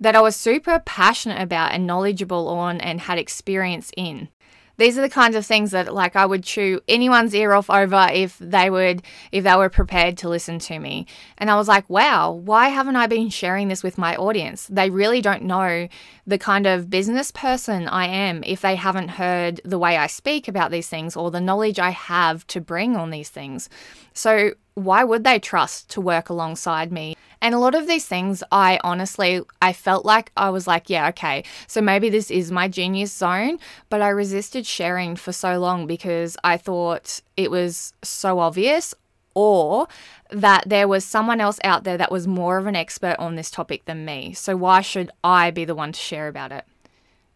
that 0.00 0.14
I 0.14 0.20
was 0.20 0.36
super 0.36 0.80
passionate 0.84 1.40
about 1.40 1.72
and 1.72 1.86
knowledgeable 1.86 2.48
on 2.48 2.80
and 2.80 3.00
had 3.00 3.18
experience 3.18 3.90
in 3.96 4.28
these 4.76 4.98
are 4.98 5.02
the 5.02 5.08
kinds 5.08 5.36
of 5.36 5.46
things 5.46 5.70
that 5.70 5.92
like 5.92 6.16
I 6.16 6.26
would 6.26 6.42
chew 6.42 6.80
anyone's 6.88 7.34
ear 7.34 7.52
off 7.52 7.70
over 7.70 8.08
if 8.12 8.38
they 8.38 8.70
would 8.70 9.02
if 9.32 9.44
they 9.44 9.56
were 9.56 9.68
prepared 9.68 10.18
to 10.18 10.28
listen 10.28 10.58
to 10.60 10.78
me. 10.78 11.06
And 11.38 11.50
I 11.50 11.56
was 11.56 11.68
like, 11.68 11.88
wow, 11.88 12.32
why 12.32 12.68
haven't 12.68 12.96
I 12.96 13.06
been 13.06 13.28
sharing 13.28 13.68
this 13.68 13.82
with 13.82 13.98
my 13.98 14.16
audience? 14.16 14.66
They 14.66 14.90
really 14.90 15.20
don't 15.20 15.42
know 15.42 15.88
the 16.26 16.38
kind 16.38 16.66
of 16.66 16.90
business 16.90 17.30
person 17.30 17.86
I 17.88 18.06
am 18.06 18.42
if 18.44 18.60
they 18.62 18.76
haven't 18.76 19.08
heard 19.08 19.60
the 19.64 19.78
way 19.78 19.96
I 19.96 20.06
speak 20.06 20.48
about 20.48 20.70
these 20.70 20.88
things 20.88 21.16
or 21.16 21.30
the 21.30 21.40
knowledge 21.40 21.78
I 21.78 21.90
have 21.90 22.46
to 22.48 22.60
bring 22.60 22.96
on 22.96 23.10
these 23.10 23.28
things. 23.28 23.68
So 24.12 24.52
why 24.74 25.04
would 25.04 25.24
they 25.24 25.38
trust 25.38 25.88
to 25.90 26.00
work 26.00 26.28
alongside 26.28 26.90
me? 26.90 27.16
And 27.40 27.54
a 27.54 27.58
lot 27.58 27.74
of 27.74 27.86
these 27.86 28.06
things, 28.06 28.42
I 28.50 28.80
honestly, 28.82 29.42
I 29.60 29.72
felt 29.72 30.04
like 30.04 30.32
I 30.36 30.50
was 30.50 30.66
like, 30.66 30.88
yeah, 30.88 31.08
okay, 31.08 31.44
so 31.66 31.80
maybe 31.80 32.08
this 32.08 32.30
is 32.30 32.50
my 32.50 32.68
genius 32.68 33.12
zone, 33.12 33.58
but 33.90 34.00
I 34.00 34.08
resisted 34.08 34.66
sharing 34.66 35.14
for 35.14 35.32
so 35.32 35.58
long 35.58 35.86
because 35.86 36.36
I 36.42 36.56
thought 36.56 37.20
it 37.36 37.50
was 37.50 37.92
so 38.02 38.38
obvious 38.38 38.94
or 39.34 39.88
that 40.30 40.64
there 40.66 40.88
was 40.88 41.04
someone 41.04 41.40
else 41.40 41.58
out 41.64 41.84
there 41.84 41.98
that 41.98 42.10
was 42.10 42.26
more 42.26 42.56
of 42.56 42.66
an 42.66 42.76
expert 42.76 43.16
on 43.18 43.34
this 43.34 43.50
topic 43.50 43.84
than 43.84 44.04
me. 44.04 44.32
So 44.32 44.56
why 44.56 44.80
should 44.80 45.10
I 45.22 45.50
be 45.50 45.64
the 45.64 45.74
one 45.74 45.92
to 45.92 46.00
share 46.00 46.28
about 46.28 46.50
it? 46.50 46.64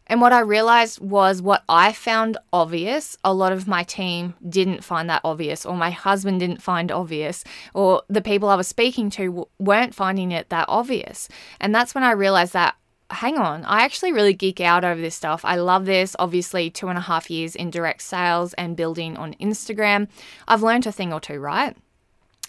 And 0.09 0.21
what 0.21 0.33
I 0.33 0.41
realized 0.41 1.01
was 1.01 1.43
what 1.43 1.65
I 1.69 1.93
found 1.93 2.39
obvious, 2.53 3.17
a 3.23 3.35
lot 3.35 3.53
of 3.53 3.69
my 3.69 3.83
team 3.85 4.35
didn't 4.49 4.85
find 4.85 5.09
that 5.11 5.21
obvious, 5.25 5.67
or 5.67 5.77
my 5.77 5.91
husband 5.91 6.41
didn't 6.41 6.63
find 6.63 6.91
obvious, 6.91 7.45
or 7.75 8.03
the 8.09 8.23
people 8.23 8.49
I 8.49 8.55
was 8.55 8.69
speaking 8.69 9.11
to 9.11 9.47
weren't 9.59 9.95
finding 9.95 10.33
it 10.33 10.49
that 10.49 10.67
obvious. 10.69 11.29
And 11.61 11.75
that's 11.75 11.95
when 11.95 12.05
I 12.05 12.13
realized 12.13 12.55
that 12.55 12.75
hang 13.11 13.39
on, 13.39 13.65
I 13.65 13.85
actually 13.85 14.13
really 14.13 14.35
geek 14.35 14.61
out 14.61 14.85
over 14.85 15.01
this 15.01 15.15
stuff. 15.15 15.45
I 15.45 15.57
love 15.57 15.87
this. 15.87 16.15
Obviously, 16.19 16.71
two 16.71 16.89
and 16.89 16.99
a 16.99 17.03
half 17.03 17.31
years 17.31 17.57
in 17.57 17.71
direct 17.71 18.03
sales 18.03 18.53
and 18.55 18.77
building 18.77 19.17
on 19.17 19.35
Instagram. 19.35 20.09
I've 20.47 20.63
learned 20.63 20.87
a 20.87 20.93
thing 20.93 21.13
or 21.13 21.21
two, 21.21 21.41
right? 21.41 21.77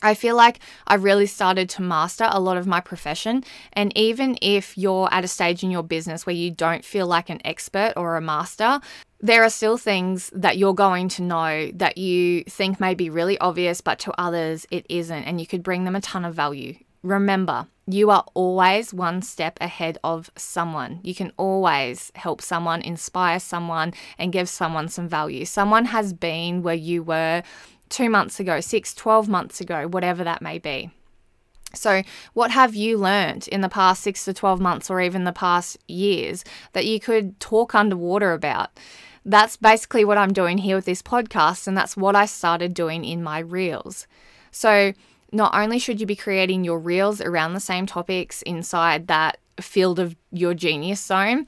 I 0.02 0.14
feel 0.14 0.36
like 0.36 0.60
I've 0.88 1.04
really 1.04 1.26
started 1.26 1.70
to 1.72 1.82
master 1.82 2.28
a 2.30 2.40
lot 2.40 2.58
of 2.58 2.68
my 2.68 2.80
profession. 2.80 3.44
And 3.74 3.96
even 3.98 4.38
if 4.42 4.78
you're 4.78 5.10
at 5.12 5.24
a 5.24 5.28
stage 5.28 5.64
in 5.64 5.72
your 5.72 5.84
business 5.84 6.26
where 6.26 6.36
you 6.36 6.52
don't 6.52 6.86
feel 6.86 7.08
like 7.08 7.30
an 7.30 7.42
expert 7.46 7.94
or 7.96 8.16
a 8.16 8.22
master, 8.22 8.80
there 9.22 9.44
are 9.44 9.50
still 9.50 9.78
things 9.78 10.30
that 10.34 10.58
you're 10.58 10.74
going 10.74 11.10
to 11.10 11.22
know 11.22 11.72
that 11.74 11.98
you 11.98 12.44
think 12.46 12.80
may 12.80 12.94
be 12.94 13.10
really 13.10 13.38
obvious, 13.40 13.82
but 13.82 14.00
to 14.00 14.14
others 14.20 14.66
it 14.72 14.86
isn't. 14.90 15.24
And 15.24 15.40
you 15.42 15.48
could 15.48 15.64
bring 15.64 15.84
them 15.84 15.96
a 15.96 16.02
ton 16.02 16.24
of 16.24 16.34
value. 16.34 16.78
Remember, 17.04 17.68
you 17.88 18.12
are 18.12 18.26
always 18.34 18.94
one 18.94 19.22
step 19.22 19.58
ahead 19.60 19.98
of 20.04 20.30
someone. 20.36 21.00
You 21.02 21.16
can 21.16 21.32
always 21.38 22.12
help 22.16 22.42
someone, 22.42 22.82
inspire 22.82 23.40
someone, 23.40 23.94
and 24.18 24.32
give 24.32 24.48
someone 24.48 24.90
some 24.90 25.08
value. 25.08 25.46
Someone 25.46 25.86
has 25.86 26.14
been 26.14 26.62
where 26.62 26.76
you 26.76 27.02
were 27.02 27.42
two 27.90 28.10
months 28.10 28.40
ago, 28.40 28.60
six, 28.60 28.94
12 28.94 29.28
months 29.28 29.60
ago, 29.60 29.88
whatever 29.88 30.24
that 30.24 30.42
may 30.42 30.60
be. 30.60 30.92
So, 31.74 32.02
what 32.34 32.52
have 32.52 32.74
you 32.74 32.98
learned 32.98 33.48
in 33.48 33.62
the 33.62 33.70
past 33.70 34.02
six 34.02 34.26
to 34.26 34.34
12 34.34 34.60
months 34.60 34.90
or 34.90 35.02
even 35.02 35.24
the 35.24 35.32
past 35.32 35.78
years 35.88 36.44
that 36.74 36.88
you 36.88 37.00
could 37.00 37.40
talk 37.40 37.76
underwater 37.76 38.34
about? 38.34 38.72
That's 39.24 39.58
basically 39.58 40.04
what 40.04 40.18
I'm 40.18 40.34
doing 40.34 40.58
here 40.60 40.76
with 40.76 40.86
this 40.86 41.04
podcast, 41.04 41.68
and 41.68 41.78
that's 41.78 41.96
what 41.96 42.16
I 42.16 42.26
started 42.26 42.74
doing 42.74 43.06
in 43.06 43.22
my 43.22 43.40
reels. 43.40 44.08
So, 44.52 44.94
not 45.32 45.54
only 45.54 45.78
should 45.78 46.00
you 46.00 46.08
be 46.08 46.16
creating 46.16 46.64
your 46.64 46.80
reels 46.80 47.22
around 47.22 47.54
the 47.54 47.60
same 47.60 47.86
topics 47.86 48.42
inside 48.44 49.06
that 49.08 49.38
field 49.62 50.00
of 50.00 50.16
your 50.32 50.56
genius 50.56 51.02
zone, 51.02 51.46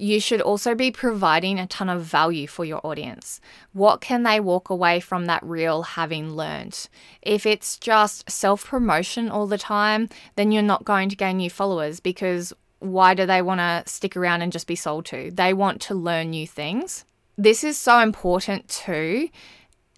you 0.00 0.18
should 0.18 0.40
also 0.40 0.74
be 0.74 0.90
providing 0.90 1.58
a 1.58 1.66
ton 1.66 1.90
of 1.90 2.02
value 2.02 2.46
for 2.46 2.64
your 2.64 2.80
audience. 2.84 3.40
What 3.72 4.00
can 4.00 4.22
they 4.22 4.40
walk 4.40 4.70
away 4.70 4.98
from 4.98 5.26
that 5.26 5.42
reel 5.42 5.82
having 5.82 6.32
learned? 6.32 6.88
If 7.20 7.44
it's 7.44 7.76
just 7.76 8.30
self 8.30 8.66
promotion 8.66 9.28
all 9.28 9.46
the 9.46 9.58
time, 9.58 10.08
then 10.36 10.52
you're 10.52 10.62
not 10.62 10.84
going 10.84 11.10
to 11.10 11.16
gain 11.16 11.36
new 11.36 11.50
followers 11.50 12.00
because 12.00 12.54
why 12.78 13.12
do 13.12 13.26
they 13.26 13.42
want 13.42 13.60
to 13.60 13.82
stick 13.86 14.16
around 14.16 14.40
and 14.40 14.50
just 14.50 14.66
be 14.66 14.74
sold 14.74 15.04
to? 15.06 15.30
They 15.30 15.52
want 15.52 15.82
to 15.82 15.94
learn 15.94 16.30
new 16.30 16.46
things. 16.46 17.04
This 17.36 17.62
is 17.62 17.76
so 17.76 18.00
important 18.00 18.68
too, 18.68 19.28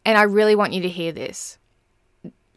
and 0.04 0.18
I 0.18 0.23
really 0.23 0.56
want 0.56 0.73
you 0.73 0.82
to 0.82 0.88
hear 0.88 1.12
this. 1.12 1.59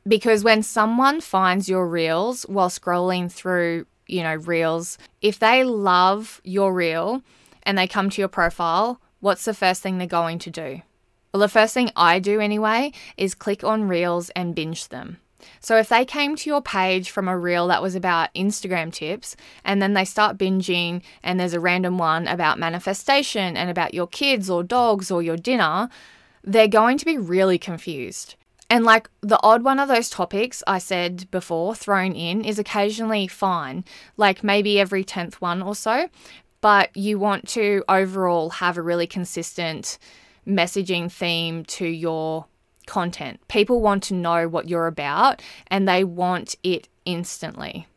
Because 0.07 0.43
when 0.43 0.63
someone 0.63 1.21
finds 1.21 1.69
your 1.69 1.87
reels 1.87 2.43
while 2.43 2.69
scrolling 2.69 3.31
through 3.31 3.85
you 4.07 4.24
know, 4.24 4.35
reels, 4.35 4.97
if 5.21 5.39
they 5.39 5.63
love 5.63 6.41
your 6.43 6.74
reel 6.74 7.21
and 7.63 7.77
they 7.77 7.88
come 7.88 8.09
to 8.09 8.21
your 8.21 8.27
profile, 8.27 9.01
what's 9.19 9.45
the 9.45 9.53
first 9.53 9.81
thing 9.81 9.97
they're 9.97 10.07
going 10.07 10.39
to 10.39 10.51
do? 10.51 10.81
Well, 11.33 11.41
the 11.41 11.50
first 11.50 11.74
thing 11.74 11.91
I 11.95 12.19
do 12.19 12.39
anyway 12.39 12.93
is 13.17 13.35
click 13.35 13.63
on 13.63 13.88
reels 13.88 14.29
and 14.31 14.55
binge 14.55 14.88
them. 14.88 15.17
So 15.59 15.77
if 15.77 15.89
they 15.89 16.05
came 16.05 16.35
to 16.35 16.50
your 16.50 16.62
page 16.62 17.09
from 17.09 17.27
a 17.27 17.38
reel 17.38 17.67
that 17.67 17.81
was 17.81 17.95
about 17.95 18.33
Instagram 18.33 18.91
tips 18.91 19.35
and 19.63 19.81
then 19.81 19.93
they 19.93 20.05
start 20.05 20.38
binging 20.38 21.01
and 21.24 21.39
there's 21.39 21.53
a 21.53 21.59
random 21.59 21.97
one 21.97 22.27
about 22.27 22.59
manifestation 22.59 23.57
and 23.57 23.69
about 23.69 23.93
your 23.93 24.07
kids 24.07 24.50
or 24.50 24.63
dogs 24.63 25.12
or 25.12 25.21
your 25.21 25.38
dinner, 25.38 25.89
they're 26.43 26.67
going 26.67 26.97
to 26.97 27.05
be 27.05 27.17
really 27.17 27.57
confused. 27.57 28.35
And 28.69 28.84
like 28.84 29.10
the 29.22 29.39
odd 29.43 29.63
one 29.63 29.79
of 29.79 29.88
those 29.88 30.10
topics 30.10 30.63
I 30.65 30.79
said 30.79 31.29
before 31.31 31.75
thrown 31.75 32.13
in 32.13 32.43
is 32.43 32.57
occasionally 32.57 33.27
fine, 33.27 33.86
like 34.17 34.43
maybe 34.43 34.79
every 34.79 35.03
10th 35.03 35.36
one 35.36 35.62
or 35.62 35.75
so, 35.75 36.10
but 36.62 36.95
you 36.98 37.19
want 37.19 37.48
to 37.50 37.84
overall 37.88 38.50
have 38.50 38.77
a 38.77 38.81
really 38.81 39.07
consistent 39.07 40.00
messaging 40.48 41.12
theme 41.12 41.63
to 41.65 41.86
your 41.86 42.45
content. 42.88 43.39
People 43.48 43.81
want 43.81 44.03
to 44.03 44.13
know 44.13 44.48
what 44.48 44.69
you're 44.69 44.88
about 44.88 45.41
and 45.67 45.88
they 45.88 46.03
want 46.03 46.55
it 46.63 46.88
instantly. 47.05 47.88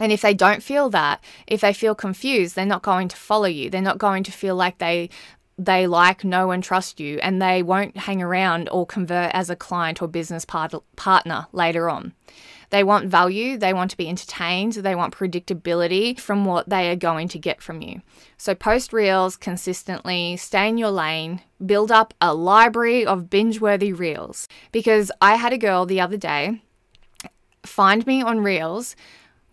And 0.00 0.10
if 0.10 0.22
they 0.22 0.34
don't 0.34 0.62
feel 0.62 0.90
that, 0.90 1.22
if 1.46 1.60
they 1.60 1.72
feel 1.72 1.94
confused, 1.94 2.56
they're 2.56 2.66
not 2.66 2.82
going 2.82 3.08
to 3.08 3.16
follow 3.16 3.46
you. 3.46 3.70
They're 3.70 3.80
not 3.80 3.98
going 3.98 4.24
to 4.24 4.32
feel 4.32 4.56
like 4.56 4.78
they 4.78 5.10
they 5.56 5.86
like, 5.86 6.24
know, 6.24 6.50
and 6.50 6.62
trust 6.62 6.98
you, 6.98 7.18
and 7.18 7.40
they 7.40 7.62
won't 7.62 7.96
hang 7.96 8.20
around 8.20 8.68
or 8.70 8.86
convert 8.86 9.30
as 9.34 9.50
a 9.50 9.56
client 9.56 10.02
or 10.02 10.08
business 10.08 10.44
part- 10.44 10.74
partner 10.96 11.46
later 11.52 11.88
on. 11.88 12.12
They 12.70 12.82
want 12.82 13.08
value, 13.08 13.56
they 13.56 13.72
want 13.72 13.92
to 13.92 13.96
be 13.96 14.08
entertained, 14.08 14.72
they 14.72 14.96
want 14.96 15.14
predictability 15.14 16.18
from 16.18 16.44
what 16.44 16.68
they 16.68 16.90
are 16.90 16.96
going 16.96 17.28
to 17.28 17.38
get 17.38 17.62
from 17.62 17.82
you. 17.82 18.02
So, 18.36 18.54
post 18.54 18.92
reels 18.92 19.36
consistently, 19.36 20.36
stay 20.36 20.68
in 20.68 20.78
your 20.78 20.90
lane, 20.90 21.42
build 21.64 21.92
up 21.92 22.14
a 22.20 22.34
library 22.34 23.06
of 23.06 23.30
binge 23.30 23.60
worthy 23.60 23.92
reels. 23.92 24.48
Because 24.72 25.12
I 25.20 25.36
had 25.36 25.52
a 25.52 25.58
girl 25.58 25.86
the 25.86 26.00
other 26.00 26.16
day 26.16 26.62
find 27.64 28.06
me 28.06 28.22
on 28.22 28.40
reels 28.40 28.96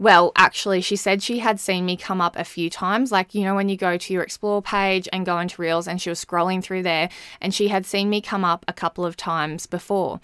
well, 0.02 0.32
actually, 0.36 0.82
she 0.82 0.96
said 0.96 1.22
she 1.22 1.38
had 1.38 1.60
seen 1.60 1.86
me 1.86 1.96
come 1.96 2.22
up 2.22 2.36
a 2.36 2.44
few 2.44 2.72
times. 2.72 3.12
Like, 3.12 3.36
you 3.36 3.44
know, 3.44 3.54
when 3.54 3.70
you 3.70 3.78
go 3.78 3.98
to 3.98 4.14
your 4.14 4.24
explore 4.24 4.60
page 4.60 5.08
and 5.14 5.28
go 5.28 5.38
into 5.38 5.62
Reels, 5.62 5.88
and 5.88 6.02
she 6.02 6.10
was 6.10 6.26
scrolling 6.26 6.64
through 6.64 6.82
there, 6.82 7.08
and 7.40 7.54
she 7.54 7.68
had 7.68 7.86
seen 7.86 8.10
me 8.10 8.20
come 8.20 8.44
up 8.44 8.66
a 8.68 8.74
couple 8.74 9.06
of 9.06 9.16
times 9.16 9.68
before. 9.68 10.20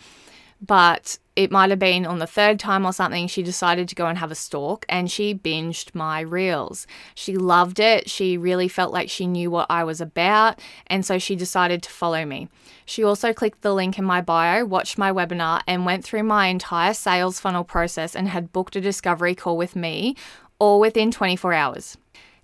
But 0.62 1.20
it 1.36 1.52
might 1.52 1.70
have 1.70 1.78
been 1.78 2.06
on 2.06 2.18
the 2.18 2.26
third 2.26 2.60
time 2.60 2.84
or 2.84 2.92
something, 2.92 3.28
she 3.28 3.44
decided 3.44 3.88
to 3.90 3.96
go 3.96 4.08
and 4.08 4.18
have 4.18 4.32
a 4.32 4.36
stalk 4.36 4.86
and 4.90 5.10
she 5.10 5.36
binged 5.36 5.94
my 5.94 6.20
reels. 6.20 6.88
She 7.14 7.38
loved 7.38 7.80
it. 7.80 8.10
She 8.10 8.38
really 8.38 8.68
felt 8.68 8.92
like 8.92 9.10
she 9.10 9.28
knew 9.28 9.52
what 9.52 9.68
I 9.70 9.84
was 9.84 10.02
about. 10.02 10.60
And 10.88 11.06
so 11.06 11.20
she 11.20 11.36
decided 11.36 11.84
to 11.84 11.92
follow 11.92 12.26
me. 12.26 12.50
She 12.86 13.04
also 13.04 13.34
clicked 13.34 13.62
the 13.62 13.74
link 13.74 14.00
in 14.00 14.06
my 14.06 14.20
bio, 14.20 14.66
watched 14.66 14.98
my 14.98 15.12
webinar, 15.12 15.62
and 15.68 15.86
went 15.86 16.04
through 16.04 16.24
my 16.24 16.48
entire 16.48 16.96
sales 16.96 17.40
funnel 17.40 17.64
process 17.64 18.16
and 18.16 18.30
had 18.30 18.52
booked 18.52 18.76
a 18.76 18.82
discovery 18.82 19.36
call 19.36 19.58
with 19.58 19.76
me 19.76 20.16
all 20.60 20.80
within 20.80 21.12
24 21.12 21.54
hours 21.54 21.98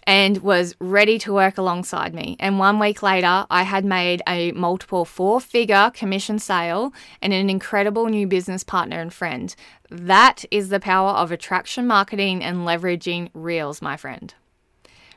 and 0.06 0.38
was 0.40 0.76
ready 0.80 1.18
to 1.20 1.34
work 1.34 1.58
alongside 1.58 2.14
me. 2.14 2.36
And 2.40 2.60
one 2.60 2.80
week 2.80 3.02
later, 3.02 3.46
I 3.50 3.64
had 3.64 3.86
made 3.86 4.22
a 4.28 4.52
multiple 4.52 5.06
four 5.06 5.40
figure 5.40 5.92
commission 5.94 6.40
sale 6.40 6.94
and 7.22 7.34
an 7.34 7.50
incredible 7.50 8.08
new 8.08 8.28
business 8.28 8.64
partner 8.64 9.00
and 9.00 9.14
friend. 9.14 9.56
That 9.90 10.46
is 10.52 10.70
the 10.70 10.80
power 10.80 11.12
of 11.12 11.32
attraction 11.32 11.88
marketing 11.88 12.44
and 12.44 12.68
leveraging 12.68 13.30
Reels, 13.34 13.82
my 13.82 13.98
friend. 13.98 14.34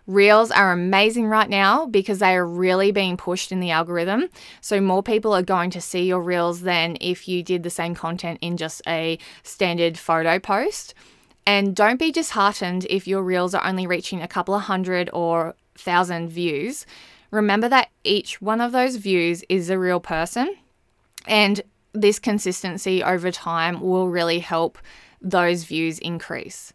Reels 0.07 0.53
are 0.53 0.71
amazing 0.71 1.27
right 1.27 1.51
now 1.51 1.87
because 1.87 2.21
they 2.21 2.37
are 2.37 2.47
really 2.47 2.93
being 2.93 3.17
pushed 3.17 3.51
in 3.51 3.59
the 3.59 3.73
algorithm. 3.73 4.29
So, 4.61 4.81
more 4.81 5.03
people 5.03 5.35
are 5.35 5.43
going 5.43 5.71
to 5.71 5.81
see 5.81 6.05
your 6.07 6.23
Reels 6.23 6.61
than 6.61 6.97
if 7.01 7.27
you 7.27 7.43
did 7.43 7.65
the 7.65 7.71
same 7.71 7.97
content 7.97 8.39
in 8.41 8.57
just 8.57 8.83
a 8.87 9.19
standard 9.43 9.99
photo 9.99 10.39
post. 10.39 10.95
And 11.47 11.77
don't 11.77 11.99
be 11.99 12.11
disheartened 12.11 12.87
if 12.91 13.07
your 13.07 13.23
reels 13.23 13.55
are 13.55 13.65
only 13.65 13.87
reaching 13.87 14.21
a 14.21 14.29
couple 14.29 14.55
of 14.55 14.63
hundred 14.63 15.09
or 15.13 15.55
thousand 15.79 16.29
views. 16.29 16.85
Remember 17.31 17.69
that 17.69 17.91
each 18.03 18.43
one 18.43 18.61
of 18.61 18.73
those 18.73 18.97
views 18.97 19.45
is 19.49 19.71
a 19.71 19.79
real 19.79 20.01
person, 20.01 20.57
and 21.27 21.63
this 21.93 22.19
consistency 22.19 23.03
over 23.03 23.31
time 23.31 23.81
will 23.81 24.09
really 24.09 24.41
help 24.41 24.79
those 25.21 25.65
views 25.65 25.99
increase. 26.01 26.73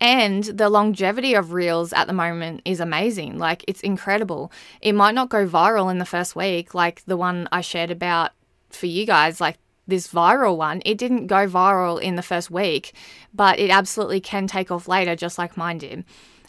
And 0.00 0.44
the 0.44 0.68
longevity 0.68 1.34
of 1.34 1.52
reels 1.52 1.92
at 1.92 2.06
the 2.06 2.12
moment 2.12 2.62
is 2.64 2.78
amazing. 2.78 3.38
Like, 3.38 3.64
it's 3.66 3.80
incredible. 3.80 4.52
It 4.80 4.94
might 4.94 5.14
not 5.14 5.28
go 5.28 5.46
viral 5.46 5.90
in 5.90 5.98
the 5.98 6.04
first 6.04 6.36
week, 6.36 6.72
like 6.72 7.04
the 7.06 7.16
one 7.16 7.48
I 7.50 7.62
shared 7.62 7.90
about 7.90 8.30
for 8.70 8.86
you 8.86 9.06
guys. 9.06 9.40
Like, 9.40 9.58
this 9.88 10.06
viral 10.06 10.56
one, 10.56 10.82
it 10.84 10.98
didn't 10.98 11.26
go 11.26 11.48
viral 11.48 12.00
in 12.00 12.14
the 12.14 12.22
first 12.22 12.50
week, 12.50 12.92
but 13.34 13.58
it 13.58 13.70
absolutely 13.70 14.20
can 14.20 14.46
take 14.46 14.70
off 14.70 14.86
later, 14.86 15.16
just 15.16 15.38
like 15.38 15.56
mine 15.56 15.78
did. 15.78 16.04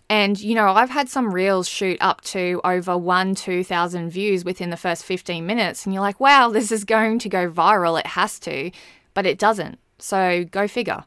And, 0.09 0.39
you 0.39 0.55
know, 0.55 0.69
I've 0.69 0.89
had 0.89 1.07
some 1.07 1.33
reels 1.33 1.67
shoot 1.67 1.97
up 2.01 2.21
to 2.21 2.59
over 2.63 2.97
one, 2.97 3.35
2,000 3.35 4.09
views 4.09 4.43
within 4.43 4.71
the 4.71 4.77
first 4.77 5.05
15 5.05 5.45
minutes. 5.45 5.85
And 5.85 5.93
you're 5.93 6.01
like, 6.01 6.19
wow, 6.19 6.49
this 6.53 6.71
is 6.71 6.83
going 6.83 7.19
to 7.19 7.29
go 7.29 7.49
viral. 7.49 7.99
It 7.99 8.07
has 8.07 8.39
to, 8.39 8.71
but 9.13 9.25
it 9.25 9.39
doesn't. 9.39 9.79
So 9.99 10.45
go 10.45 10.67
figure. 10.67 11.05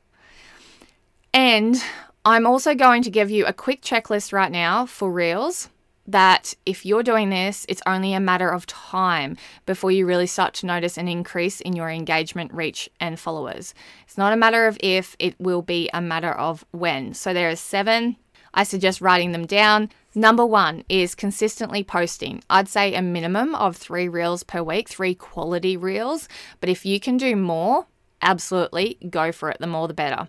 And 1.34 1.82
I'm 2.24 2.46
also 2.46 2.74
going 2.74 3.02
to 3.02 3.10
give 3.10 3.30
you 3.30 3.44
a 3.46 3.52
quick 3.52 3.82
checklist 3.82 4.32
right 4.32 4.52
now 4.52 4.86
for 4.86 5.10
reels 5.10 5.68
that 6.06 6.54
if 6.66 6.84
you're 6.84 7.02
doing 7.02 7.30
this, 7.30 7.64
it's 7.68 7.82
only 7.86 8.12
a 8.12 8.20
matter 8.20 8.48
of 8.48 8.66
time 8.66 9.36
before 9.66 9.90
you 9.90 10.06
really 10.06 10.26
start 10.26 10.54
to 10.54 10.66
notice 10.66 10.98
an 10.98 11.08
increase 11.08 11.60
in 11.60 11.74
your 11.74 11.88
engagement, 11.88 12.52
reach, 12.52 12.88
and 12.98 13.18
followers. 13.20 13.74
It's 14.04 14.18
not 14.18 14.32
a 14.32 14.36
matter 14.36 14.66
of 14.66 14.76
if, 14.80 15.16
it 15.18 15.38
will 15.38 15.62
be 15.62 15.88
a 15.92 16.00
matter 16.00 16.32
of 16.32 16.64
when. 16.72 17.14
So 17.14 17.32
there 17.32 17.48
are 17.48 17.56
seven. 17.56 18.16
I 18.54 18.64
suggest 18.64 19.00
writing 19.00 19.32
them 19.32 19.46
down. 19.46 19.90
Number 20.14 20.44
one 20.44 20.84
is 20.88 21.14
consistently 21.14 21.82
posting. 21.82 22.42
I'd 22.50 22.68
say 22.68 22.94
a 22.94 23.00
minimum 23.00 23.54
of 23.54 23.76
three 23.76 24.08
reels 24.08 24.42
per 24.42 24.62
week, 24.62 24.88
three 24.88 25.14
quality 25.14 25.76
reels. 25.76 26.28
But 26.60 26.68
if 26.68 26.84
you 26.84 27.00
can 27.00 27.16
do 27.16 27.34
more, 27.34 27.86
absolutely 28.20 28.98
go 29.08 29.32
for 29.32 29.50
it. 29.50 29.56
The 29.58 29.66
more 29.66 29.88
the 29.88 29.94
better. 29.94 30.28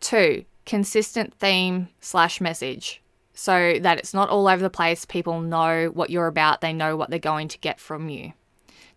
Two, 0.00 0.44
consistent 0.64 1.34
theme 1.34 1.88
slash 2.00 2.40
message. 2.40 3.02
So 3.40 3.78
that 3.80 3.98
it's 3.98 4.12
not 4.12 4.28
all 4.28 4.46
over 4.46 4.62
the 4.62 4.68
place. 4.68 5.06
People 5.06 5.40
know 5.40 5.86
what 5.94 6.10
you're 6.10 6.26
about, 6.26 6.60
they 6.60 6.74
know 6.74 6.94
what 6.94 7.08
they're 7.08 7.18
going 7.18 7.48
to 7.48 7.58
get 7.58 7.80
from 7.80 8.10
you. 8.10 8.34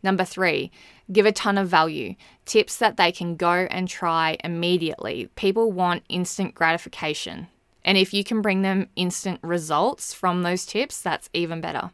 Number 0.04 0.26
three, 0.26 0.70
give 1.10 1.26
a 1.26 1.32
ton 1.32 1.58
of 1.58 1.70
value. 1.70 2.16
Tips 2.46 2.76
that 2.76 2.98
they 2.98 3.14
can 3.14 3.38
go 3.38 3.68
and 3.72 3.88
try 3.88 4.38
immediately. 4.44 5.30
People 5.38 5.72
want 5.72 6.04
instant 6.10 6.56
gratification. 6.56 7.48
And 7.86 7.98
if 7.98 8.14
you 8.14 8.26
can 8.26 8.42
bring 8.42 8.64
them 8.64 8.90
instant 8.98 9.40
results 9.42 10.14
from 10.14 10.44
those 10.44 10.66
tips, 10.66 11.00
that's 11.02 11.30
even 11.34 11.62
better. 11.62 11.92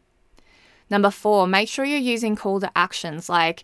Number 0.89 1.11
four, 1.11 1.45
make 1.45 1.69
sure 1.69 1.85
you're 1.85 1.99
using 1.99 2.35
call 2.35 2.59
to 2.61 2.71
actions 2.75 3.29
like 3.29 3.63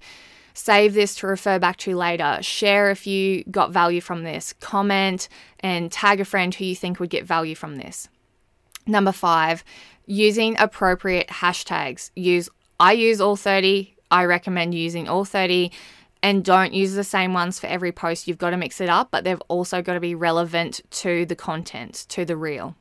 save 0.54 0.94
this 0.94 1.16
to 1.16 1.28
refer 1.28 1.58
back 1.58 1.78
to 1.78 1.96
later, 1.96 2.38
share 2.42 2.92
if 2.92 3.08
you 3.08 3.44
got 3.46 3.72
value 3.72 4.00
from 4.00 4.24
this, 4.24 4.54
comment 4.54 5.28
and 5.60 5.92
tag 5.92 6.20
a 6.22 6.26
friend 6.26 6.54
who 6.54 6.66
you 6.66 6.76
think 6.76 7.00
would 7.00 7.10
get 7.10 7.26
value 7.26 7.56
from 7.56 7.78
this. 7.78 8.10
Number 8.88 9.12
five, 9.12 9.64
using 10.06 10.56
appropriate 10.60 11.28
hashtags. 11.28 12.12
Use 12.16 12.50
I 12.80 12.94
use 12.94 13.22
all 13.22 13.36
30. 13.36 13.96
I 14.12 14.26
recommend 14.26 14.76
using 14.76 15.08
all 15.08 15.26
30 15.26 15.72
and 16.22 16.44
don't 16.44 16.74
use 16.74 16.94
the 16.94 17.04
same 17.04 17.34
ones 17.34 17.60
for 17.60 17.68
every 17.68 17.92
post. 17.92 18.28
You've 18.28 18.38
got 18.38 18.50
to 18.50 18.58
mix 18.58 18.82
it 18.82 18.90
up, 18.90 19.12
but 19.12 19.24
they've 19.24 19.42
also 19.48 19.82
got 19.82 19.94
to 19.94 20.00
be 20.00 20.16
relevant 20.16 20.82
to 20.90 21.26
the 21.26 21.36
content, 21.36 22.06
to 22.10 22.26
the 22.26 22.36
reel. 22.36 22.76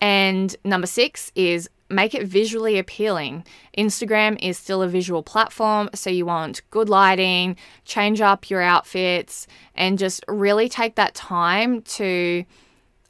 And 0.00 0.54
number 0.64 0.86
six 0.86 1.30
is 1.34 1.68
make 1.88 2.14
it 2.14 2.26
visually 2.26 2.78
appealing. 2.78 3.44
Instagram 3.76 4.38
is 4.42 4.58
still 4.58 4.82
a 4.82 4.88
visual 4.88 5.22
platform, 5.22 5.90
so 5.94 6.10
you 6.10 6.26
want 6.26 6.62
good 6.70 6.88
lighting, 6.88 7.56
change 7.84 8.20
up 8.20 8.50
your 8.50 8.62
outfits, 8.62 9.46
and 9.74 9.98
just 9.98 10.24
really 10.26 10.68
take 10.68 10.96
that 10.96 11.14
time 11.14 11.82
to 11.82 12.44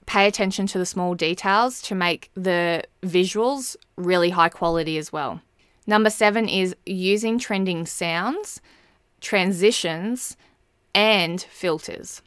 pay 0.06 0.26
attention 0.26 0.66
to 0.68 0.78
the 0.78 0.86
small 0.86 1.14
details 1.14 1.82
to 1.82 1.94
make 1.94 2.30
the 2.34 2.84
visuals 3.02 3.76
really 3.96 4.30
high 4.30 4.48
quality 4.48 4.98
as 4.98 5.12
well. 5.12 5.40
Number 5.86 6.10
seven 6.10 6.48
is 6.48 6.74
using 6.84 7.38
trending 7.38 7.86
sounds, 7.86 8.60
transitions, 9.20 10.36
and 10.94 11.40
filters. 11.42 12.22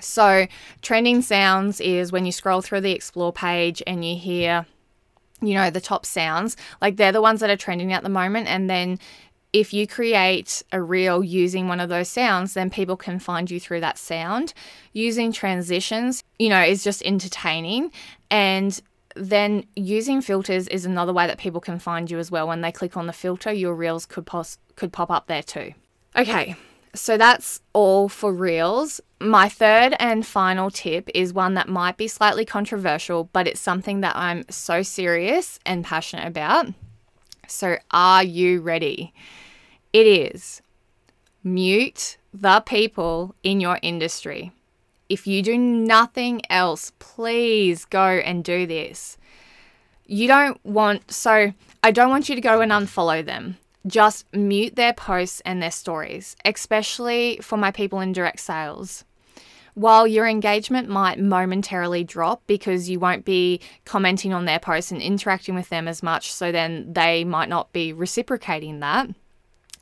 So, 0.00 0.46
trending 0.80 1.22
sounds 1.22 1.80
is 1.80 2.10
when 2.10 2.26
you 2.26 2.32
scroll 2.32 2.60
through 2.60 2.80
the 2.80 2.92
explore 2.92 3.32
page 3.32 3.82
and 3.86 4.04
you 4.04 4.16
hear, 4.16 4.66
you 5.40 5.54
know, 5.54 5.70
the 5.70 5.80
top 5.80 6.06
sounds. 6.06 6.56
Like 6.80 6.96
they're 6.96 7.12
the 7.12 7.22
ones 7.22 7.40
that 7.40 7.50
are 7.50 7.56
trending 7.56 7.92
at 7.92 8.02
the 8.02 8.08
moment. 8.08 8.48
And 8.48 8.68
then 8.68 8.98
if 9.52 9.74
you 9.74 9.86
create 9.86 10.62
a 10.72 10.80
reel 10.80 11.22
using 11.22 11.68
one 11.68 11.80
of 11.80 11.88
those 11.88 12.08
sounds, 12.08 12.54
then 12.54 12.70
people 12.70 12.96
can 12.96 13.18
find 13.18 13.50
you 13.50 13.60
through 13.60 13.80
that 13.80 13.98
sound. 13.98 14.54
Using 14.92 15.32
transitions, 15.32 16.22
you 16.38 16.48
know, 16.48 16.62
is 16.62 16.82
just 16.82 17.02
entertaining. 17.02 17.92
And 18.30 18.80
then 19.14 19.64
using 19.76 20.22
filters 20.22 20.68
is 20.68 20.86
another 20.86 21.12
way 21.12 21.26
that 21.26 21.38
people 21.38 21.60
can 21.60 21.78
find 21.78 22.10
you 22.10 22.18
as 22.18 22.30
well. 22.30 22.48
When 22.48 22.62
they 22.62 22.72
click 22.72 22.96
on 22.96 23.06
the 23.06 23.12
filter, 23.12 23.52
your 23.52 23.74
reels 23.74 24.06
could 24.06 24.24
pos- 24.24 24.58
could 24.76 24.92
pop 24.92 25.10
up 25.10 25.26
there 25.26 25.42
too. 25.42 25.74
Okay, 26.16 26.56
so 26.94 27.18
that's 27.18 27.60
all 27.74 28.08
for 28.08 28.32
reels. 28.32 29.02
My 29.20 29.48
third 29.48 29.94
and 29.98 30.26
final 30.26 30.70
tip 30.70 31.10
is 31.14 31.32
one 31.34 31.54
that 31.54 31.68
might 31.68 31.98
be 31.98 32.08
slightly 32.08 32.44
controversial, 32.46 33.28
but 33.32 33.46
it's 33.46 33.60
something 33.60 34.00
that 34.00 34.16
I'm 34.16 34.44
so 34.48 34.82
serious 34.82 35.58
and 35.66 35.84
passionate 35.84 36.26
about. 36.26 36.68
So, 37.52 37.76
are 37.90 38.24
you 38.24 38.60
ready? 38.60 39.12
It 39.92 40.06
is 40.06 40.62
mute 41.44 42.16
the 42.32 42.60
people 42.60 43.34
in 43.42 43.60
your 43.60 43.78
industry. 43.82 44.52
If 45.08 45.26
you 45.26 45.42
do 45.42 45.58
nothing 45.58 46.42
else, 46.48 46.92
please 46.98 47.84
go 47.84 48.06
and 48.06 48.42
do 48.42 48.66
this. 48.66 49.18
You 50.06 50.28
don't 50.28 50.64
want, 50.64 51.10
so 51.10 51.52
I 51.82 51.90
don't 51.90 52.10
want 52.10 52.28
you 52.28 52.34
to 52.34 52.40
go 52.40 52.60
and 52.60 52.72
unfollow 52.72 53.24
them 53.24 53.58
just 53.86 54.32
mute 54.32 54.76
their 54.76 54.92
posts 54.92 55.42
and 55.44 55.62
their 55.62 55.70
stories, 55.70 56.36
especially 56.44 57.38
for 57.42 57.56
my 57.56 57.70
people 57.70 58.00
in 58.00 58.12
direct 58.12 58.40
sales. 58.40 59.04
While 59.74 60.06
your 60.06 60.26
engagement 60.26 60.88
might 60.88 61.18
momentarily 61.18 62.04
drop 62.04 62.42
because 62.46 62.90
you 62.90 63.00
won't 63.00 63.24
be 63.24 63.60
commenting 63.84 64.34
on 64.34 64.44
their 64.44 64.58
posts 64.58 64.92
and 64.92 65.00
interacting 65.00 65.54
with 65.54 65.70
them 65.70 65.88
as 65.88 66.02
much, 66.02 66.30
so 66.30 66.52
then 66.52 66.92
they 66.92 67.24
might 67.24 67.48
not 67.48 67.72
be 67.72 67.92
reciprocating 67.92 68.80
that, 68.80 69.08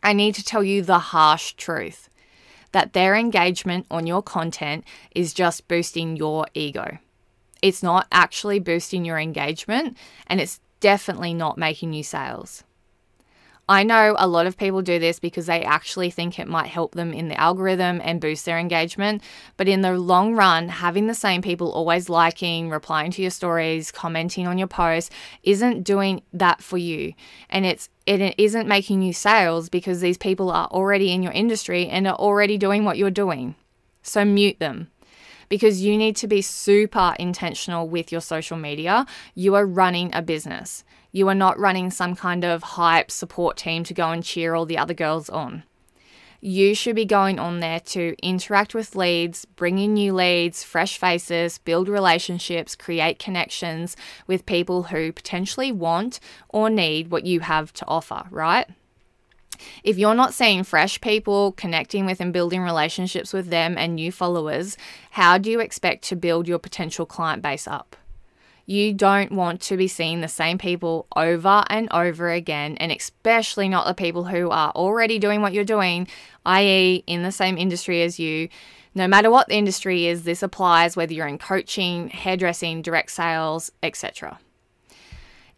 I 0.03 0.13
need 0.13 0.35
to 0.37 0.45
tell 0.45 0.63
you 0.63 0.83
the 0.83 0.99
harsh 0.99 1.55
truth 1.55 2.09
that 2.73 2.93
their 2.93 3.17
engagement 3.17 3.87
on 3.91 4.07
your 4.07 4.23
content 4.23 4.85
is 5.15 5.35
just 5.35 5.67
boosting 5.67 6.17
your 6.17 6.47
ego. 6.55 6.99
It's 7.61 7.83
not 7.83 8.07
actually 8.13 8.61
boosting 8.61 9.05
your 9.05 9.19
engagement, 9.19 9.97
and 10.29 10.41
it's 10.41 10.61
definitely 10.79 11.35
not 11.35 11.59
making 11.59 11.93
you 11.93 12.05
sales. 12.05 12.63
I 13.71 13.85
know 13.85 14.17
a 14.19 14.27
lot 14.27 14.47
of 14.47 14.57
people 14.57 14.83
do 14.83 14.99
this 14.99 15.21
because 15.21 15.47
they 15.47 15.63
actually 15.63 16.11
think 16.11 16.41
it 16.41 16.49
might 16.49 16.67
help 16.67 16.97
them 16.97 17.13
in 17.13 17.29
the 17.29 17.41
algorithm 17.41 18.01
and 18.03 18.21
boost 18.21 18.45
their 18.45 18.59
engagement. 18.59 19.23
But 19.57 19.69
in 19.69 19.83
the 19.83 19.97
long 19.97 20.35
run, 20.35 20.69
having 20.69 21.07
the 21.07 21.15
same 21.15 21.41
people 21.41 21.71
always 21.71 22.09
liking, 22.09 22.69
replying 22.69 23.13
to 23.13 23.23
your 23.23 23.31
stories, 23.31 23.93
commenting 23.93 24.49
on 24.49 24.59
your 24.59 24.67
posts 24.67 25.15
isn't 25.45 25.85
doing 25.85 26.23
that 26.33 26.61
for 26.65 26.79
you. 26.79 27.13
And 27.49 27.65
it's 27.65 27.89
it 28.07 28.35
isn't 28.39 28.67
making 28.67 29.03
you 29.03 29.13
sales 29.13 29.69
because 29.69 30.01
these 30.01 30.19
people 30.19 30.51
are 30.51 30.67
already 30.67 31.13
in 31.13 31.23
your 31.23 31.33
industry 31.33 31.87
and 31.87 32.09
are 32.09 32.17
already 32.17 32.59
doing 32.59 32.85
what 32.85 32.99
you're 32.99 33.09
doing. 33.09 33.55
So 34.03 34.25
mute 34.25 34.59
them 34.59 34.91
because 35.51 35.83
you 35.83 35.99
need 35.99 36.17
to 36.17 36.27
be 36.27 36.41
super 36.41 37.15
intentional 37.19 37.87
with 37.87 38.11
your 38.11 38.23
social 38.23 38.57
media. 38.57 39.05
You 39.35 39.55
are 39.57 39.67
running 39.67 40.15
a 40.15 40.23
business. 40.23 40.85
You 41.13 41.29
are 41.29 41.35
not 41.35 41.59
running 41.59 41.91
some 41.91 42.17
kind 42.17 42.45
of 42.45 42.63
hype 42.63 43.11
support 43.11 43.59
team 43.59 43.85
to 43.85 43.93
go 43.93 44.11
and 44.11 44.25
cheer 44.25 44.55
all 44.55 44.65
the 44.65 44.79
other 44.79 44.95
girls 44.95 45.29
on. 45.29 45.65
You 46.41 46.75
should 46.75 46.97
be 46.97 47.05
going 47.05 47.39
on 47.39 47.61
there 47.61 47.81
to 47.81 48.17
interact 48.23 48.75
with 48.75 48.97
leads, 48.97 49.45
bring 49.45 49.79
in 49.79 49.93
new 49.93 50.15
leads, 50.15 50.65
fresh 50.65 50.97
faces, 50.97 51.59
build 51.59 51.87
relationships, 51.87 52.75
create 52.75 53.19
connections 53.19 53.95
with 54.27 54.47
people 54.47 54.85
who 54.85 55.13
potentially 55.13 55.71
want 55.71 56.19
or 56.49 56.71
need 56.71 57.11
what 57.11 57.27
you 57.27 57.41
have 57.41 57.75
to 57.75 57.87
offer, 57.87 58.25
right? 58.31 58.67
If 59.85 59.99
you're 59.99 60.15
not 60.15 60.35
seeing 60.35 60.65
fresh 60.65 61.01
people, 61.01 61.53
connecting 61.53 62.07
with 62.07 62.21
and 62.21 62.33
building 62.33 62.63
relationships 62.63 63.33
with 63.33 63.49
them 63.49 63.77
and 63.79 63.95
new 63.95 64.13
followers, 64.13 64.77
how 65.13 65.39
do 65.39 65.51
you 65.51 65.61
expect 65.61 66.05
to 66.05 66.17
build 66.17 66.49
your 66.49 66.59
potential 66.59 67.07
client 67.07 67.43
base 67.43 67.67
up? 67.67 67.97
You 68.67 68.93
don't 68.95 69.33
want 69.33 69.61
to 69.63 69.77
be 69.77 69.89
seeing 69.89 70.21
the 70.21 70.29
same 70.29 70.57
people 70.57 71.09
over 71.17 71.65
and 71.69 71.89
over 71.91 72.31
again, 72.31 72.77
and 72.77 72.93
especially 72.93 73.69
not 73.69 73.87
the 73.87 73.95
people 73.95 74.25
who 74.25 74.49
are 74.51 74.71
already 74.71 75.19
doing 75.19 75.43
what 75.43 75.53
you're 75.53 75.65
doing, 75.65 76.07
i.e., 76.47 77.03
in 77.07 77.25
the 77.25 77.33
same 77.33 77.59
industry 77.59 78.03
as 78.03 78.21
you. 78.21 78.49
No 78.95 79.09
matter 79.09 79.31
what 79.31 79.49
the 79.49 79.57
industry 79.57 80.07
is, 80.07 80.23
this 80.23 80.43
applies 80.43 80.97
whether 80.97 81.13
you're 81.13 81.27
in 81.27 81.39
coaching, 81.39 82.11
hairdressing, 82.11 82.83
direct 82.83 83.11
sales, 83.11 83.73
etc. 83.83 84.39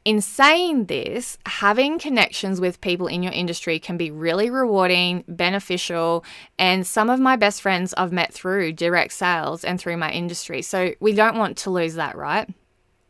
In 0.05 0.21
saying 0.21 0.87
this, 0.87 1.39
having 1.47 2.01
connections 2.01 2.61
with 2.61 2.81
people 2.81 3.07
in 3.07 3.23
your 3.23 3.33
industry 3.33 3.79
can 3.79 3.97
be 3.97 4.11
really 4.11 4.51
rewarding, 4.51 5.23
beneficial, 5.29 6.25
and 6.59 6.85
some 6.85 7.09
of 7.09 7.21
my 7.21 7.37
best 7.37 7.63
friends 7.63 7.95
I've 7.97 8.11
met 8.11 8.35
through 8.35 8.73
direct 8.73 9.13
sales 9.13 9.63
and 9.63 9.81
through 9.81 9.99
my 9.99 10.11
industry. 10.11 10.61
So 10.63 10.95
we 10.99 11.13
don't 11.13 11.39
want 11.39 11.57
to 11.59 11.71
lose 11.71 11.95
that, 11.95 12.17
right? 12.17 12.49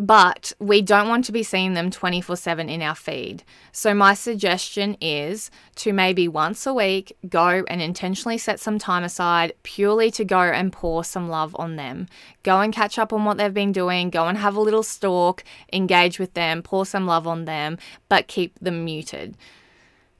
But 0.02 0.52
we 0.58 0.82
don't 0.82 1.08
want 1.08 1.24
to 1.24 1.30
be 1.30 1.44
seeing 1.44 1.74
them 1.74 1.88
24 1.88 2.34
7 2.34 2.68
in 2.68 2.82
our 2.82 2.94
feed. 2.96 3.44
So, 3.70 3.94
my 3.94 4.14
suggestion 4.14 4.96
is 5.00 5.48
to 5.76 5.92
maybe 5.92 6.26
once 6.26 6.66
a 6.66 6.74
week 6.74 7.16
go 7.28 7.62
and 7.68 7.80
intentionally 7.80 8.36
set 8.36 8.58
some 8.58 8.80
time 8.80 9.04
aside 9.04 9.52
purely 9.62 10.10
to 10.10 10.24
go 10.24 10.40
and 10.40 10.72
pour 10.72 11.04
some 11.04 11.28
love 11.28 11.54
on 11.56 11.76
them. 11.76 12.08
Go 12.42 12.60
and 12.60 12.72
catch 12.72 12.98
up 12.98 13.12
on 13.12 13.24
what 13.24 13.38
they've 13.38 13.54
been 13.54 13.70
doing, 13.70 14.10
go 14.10 14.26
and 14.26 14.38
have 14.38 14.56
a 14.56 14.60
little 14.60 14.82
stalk, 14.82 15.44
engage 15.72 16.18
with 16.18 16.34
them, 16.34 16.62
pour 16.62 16.84
some 16.84 17.06
love 17.06 17.28
on 17.28 17.44
them, 17.44 17.78
but 18.08 18.26
keep 18.26 18.58
them 18.58 18.84
muted. 18.84 19.36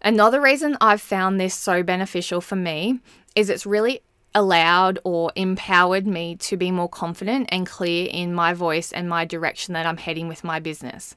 Another 0.01 0.41
reason 0.41 0.77
I've 0.81 1.01
found 1.01 1.41
this 1.41 1.55
so 1.55 1.83
beneficial 1.83 2.41
for 2.41 2.57
me 2.57 3.01
is 3.35 3.51
it's 3.51 3.67
really 3.67 4.03
allowed 4.35 4.99
or 5.05 5.33
empowered 5.37 6.07
me 6.07 6.37
to 6.37 6.57
be 6.57 6.71
more 6.71 6.89
confident 6.89 7.49
and 7.51 7.67
clear 7.67 8.09
in 8.11 8.35
my 8.35 8.55
voice 8.55 8.93
and 8.93 9.09
my 9.09 9.25
direction 9.25 9.75
that 9.75 9.87
I'm 9.87 9.97
heading 9.97 10.29
with 10.29 10.45
my 10.45 10.59
business. 10.59 11.17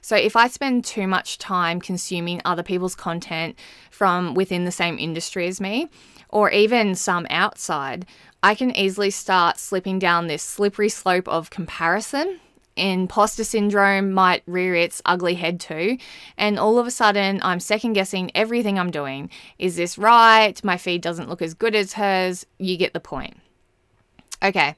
So, 0.00 0.16
if 0.16 0.34
I 0.34 0.48
spend 0.48 0.84
too 0.84 1.06
much 1.06 1.38
time 1.38 1.80
consuming 1.80 2.42
other 2.44 2.62
people's 2.62 2.96
content 2.96 3.56
from 3.90 4.34
within 4.34 4.64
the 4.64 4.72
same 4.72 4.98
industry 4.98 5.46
as 5.46 5.60
me, 5.60 5.88
or 6.28 6.50
even 6.50 6.94
some 6.94 7.26
outside, 7.30 8.06
I 8.42 8.56
can 8.56 8.76
easily 8.76 9.10
start 9.10 9.58
slipping 9.58 10.00
down 10.00 10.26
this 10.26 10.42
slippery 10.42 10.88
slope 10.88 11.28
of 11.28 11.50
comparison 11.50 12.40
imposter 12.76 13.44
syndrome 13.44 14.12
might 14.12 14.42
rear 14.46 14.74
its 14.74 15.02
ugly 15.04 15.34
head 15.34 15.60
too. 15.60 15.98
And 16.36 16.58
all 16.58 16.78
of 16.78 16.86
a 16.86 16.90
sudden, 16.90 17.40
I'm 17.42 17.60
second 17.60 17.92
guessing 17.92 18.30
everything 18.34 18.78
I'm 18.78 18.90
doing. 18.90 19.30
Is 19.58 19.76
this 19.76 19.98
right? 19.98 20.62
My 20.64 20.76
feed 20.76 21.02
doesn't 21.02 21.28
look 21.28 21.42
as 21.42 21.54
good 21.54 21.74
as 21.74 21.94
hers. 21.94 22.46
You 22.58 22.76
get 22.76 22.92
the 22.92 23.00
point. 23.00 23.36
Okay, 24.42 24.74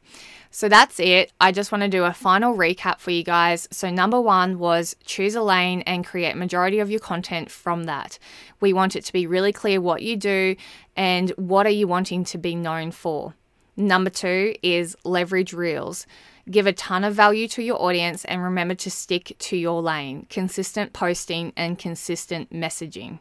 So 0.56 0.68
that's 0.68 1.00
it. 1.00 1.32
I 1.40 1.50
just 1.50 1.72
want 1.72 1.82
to 1.82 1.88
do 1.88 2.04
a 2.04 2.12
final 2.12 2.56
recap 2.56 3.00
for 3.00 3.10
you 3.10 3.24
guys. 3.24 3.66
So 3.72 3.90
number 3.90 4.20
1 4.20 4.60
was 4.60 4.94
choose 5.04 5.34
a 5.34 5.42
lane 5.42 5.80
and 5.80 6.06
create 6.06 6.36
majority 6.36 6.78
of 6.78 6.88
your 6.88 7.00
content 7.00 7.50
from 7.50 7.86
that. 7.86 8.20
We 8.60 8.72
want 8.72 8.94
it 8.94 9.04
to 9.06 9.12
be 9.12 9.26
really 9.26 9.52
clear 9.52 9.80
what 9.80 10.02
you 10.02 10.16
do 10.16 10.54
and 10.94 11.30
what 11.30 11.66
are 11.66 11.70
you 11.70 11.88
wanting 11.88 12.22
to 12.26 12.38
be 12.38 12.54
known 12.54 12.92
for. 12.92 13.34
Number 13.76 14.10
2 14.10 14.54
is 14.62 14.96
leverage 15.02 15.52
reels. 15.52 16.06
Give 16.50 16.66
a 16.66 16.72
ton 16.72 17.04
of 17.04 17.14
value 17.14 17.48
to 17.48 17.62
your 17.62 17.80
audience 17.80 18.24
and 18.26 18.42
remember 18.42 18.74
to 18.74 18.90
stick 18.90 19.34
to 19.38 19.56
your 19.56 19.80
lane. 19.80 20.26
Consistent 20.28 20.92
posting 20.92 21.52
and 21.56 21.78
consistent 21.78 22.52
messaging. 22.52 23.20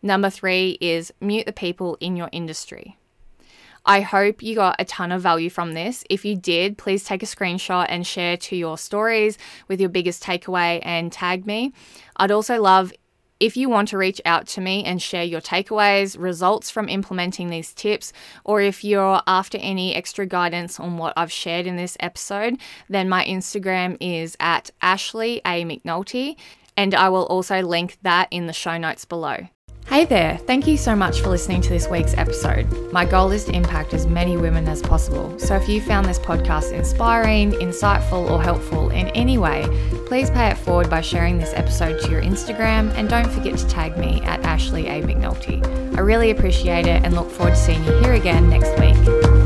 Number 0.00 0.30
3 0.30 0.78
is 0.80 1.12
mute 1.20 1.46
the 1.46 1.52
people 1.52 1.96
in 2.00 2.16
your 2.16 2.28
industry. 2.32 2.96
I 3.84 4.00
hope 4.00 4.42
you 4.42 4.54
got 4.54 4.76
a 4.78 4.84
ton 4.84 5.10
of 5.10 5.22
value 5.22 5.50
from 5.50 5.72
this. 5.72 6.04
If 6.08 6.24
you 6.24 6.36
did, 6.36 6.78
please 6.78 7.02
take 7.02 7.22
a 7.22 7.26
screenshot 7.26 7.86
and 7.88 8.06
share 8.06 8.36
to 8.36 8.56
your 8.56 8.78
stories 8.78 9.38
with 9.66 9.80
your 9.80 9.88
biggest 9.88 10.22
takeaway 10.22 10.80
and 10.84 11.10
tag 11.10 11.46
me. 11.46 11.72
I'd 12.16 12.30
also 12.30 12.60
love 12.60 12.92
if 13.42 13.56
you 13.56 13.68
want 13.68 13.88
to 13.88 13.98
reach 13.98 14.20
out 14.24 14.46
to 14.46 14.60
me 14.60 14.84
and 14.84 15.02
share 15.02 15.24
your 15.24 15.40
takeaways, 15.40 16.16
results 16.16 16.70
from 16.70 16.88
implementing 16.88 17.50
these 17.50 17.74
tips, 17.74 18.12
or 18.44 18.60
if 18.60 18.84
you're 18.84 19.20
after 19.26 19.58
any 19.58 19.96
extra 19.96 20.24
guidance 20.26 20.78
on 20.78 20.96
what 20.96 21.12
I've 21.16 21.32
shared 21.32 21.66
in 21.66 21.74
this 21.74 21.96
episode, 21.98 22.56
then 22.88 23.08
my 23.08 23.24
Instagram 23.24 23.96
is 24.00 24.36
at 24.38 24.70
Ashleigh 24.80 25.40
A. 25.44 25.64
McNaulty, 25.64 26.36
and 26.76 26.94
I 26.94 27.08
will 27.08 27.24
also 27.24 27.62
link 27.62 27.98
that 28.02 28.28
in 28.30 28.46
the 28.46 28.52
show 28.52 28.78
notes 28.78 29.04
below. 29.04 29.48
Hey 29.92 30.06
there, 30.06 30.38
thank 30.46 30.66
you 30.66 30.78
so 30.78 30.96
much 30.96 31.20
for 31.20 31.28
listening 31.28 31.60
to 31.60 31.68
this 31.68 31.86
week's 31.86 32.14
episode. 32.14 32.90
My 32.94 33.04
goal 33.04 33.30
is 33.30 33.44
to 33.44 33.52
impact 33.52 33.92
as 33.92 34.06
many 34.06 34.38
women 34.38 34.66
as 34.66 34.80
possible. 34.80 35.38
So 35.38 35.54
if 35.54 35.68
you 35.68 35.82
found 35.82 36.06
this 36.06 36.18
podcast 36.18 36.72
inspiring, 36.72 37.50
insightful, 37.50 38.30
or 38.30 38.42
helpful 38.42 38.88
in 38.88 39.08
any 39.08 39.36
way, 39.36 39.66
please 40.06 40.30
pay 40.30 40.48
it 40.48 40.56
forward 40.56 40.88
by 40.88 41.02
sharing 41.02 41.36
this 41.36 41.52
episode 41.52 42.00
to 42.00 42.10
your 42.10 42.22
Instagram 42.22 42.90
and 42.94 43.10
don't 43.10 43.30
forget 43.30 43.58
to 43.58 43.66
tag 43.66 43.98
me 43.98 44.22
at 44.22 44.40
Ashleigh 44.44 44.88
A. 44.88 45.02
McNaulty. 45.02 45.62
I 45.94 46.00
really 46.00 46.30
appreciate 46.30 46.86
it 46.86 47.04
and 47.04 47.14
look 47.14 47.30
forward 47.30 47.50
to 47.50 47.60
seeing 47.60 47.84
you 47.84 47.92
here 47.98 48.14
again 48.14 48.48
next 48.48 48.70
week. 48.80 49.41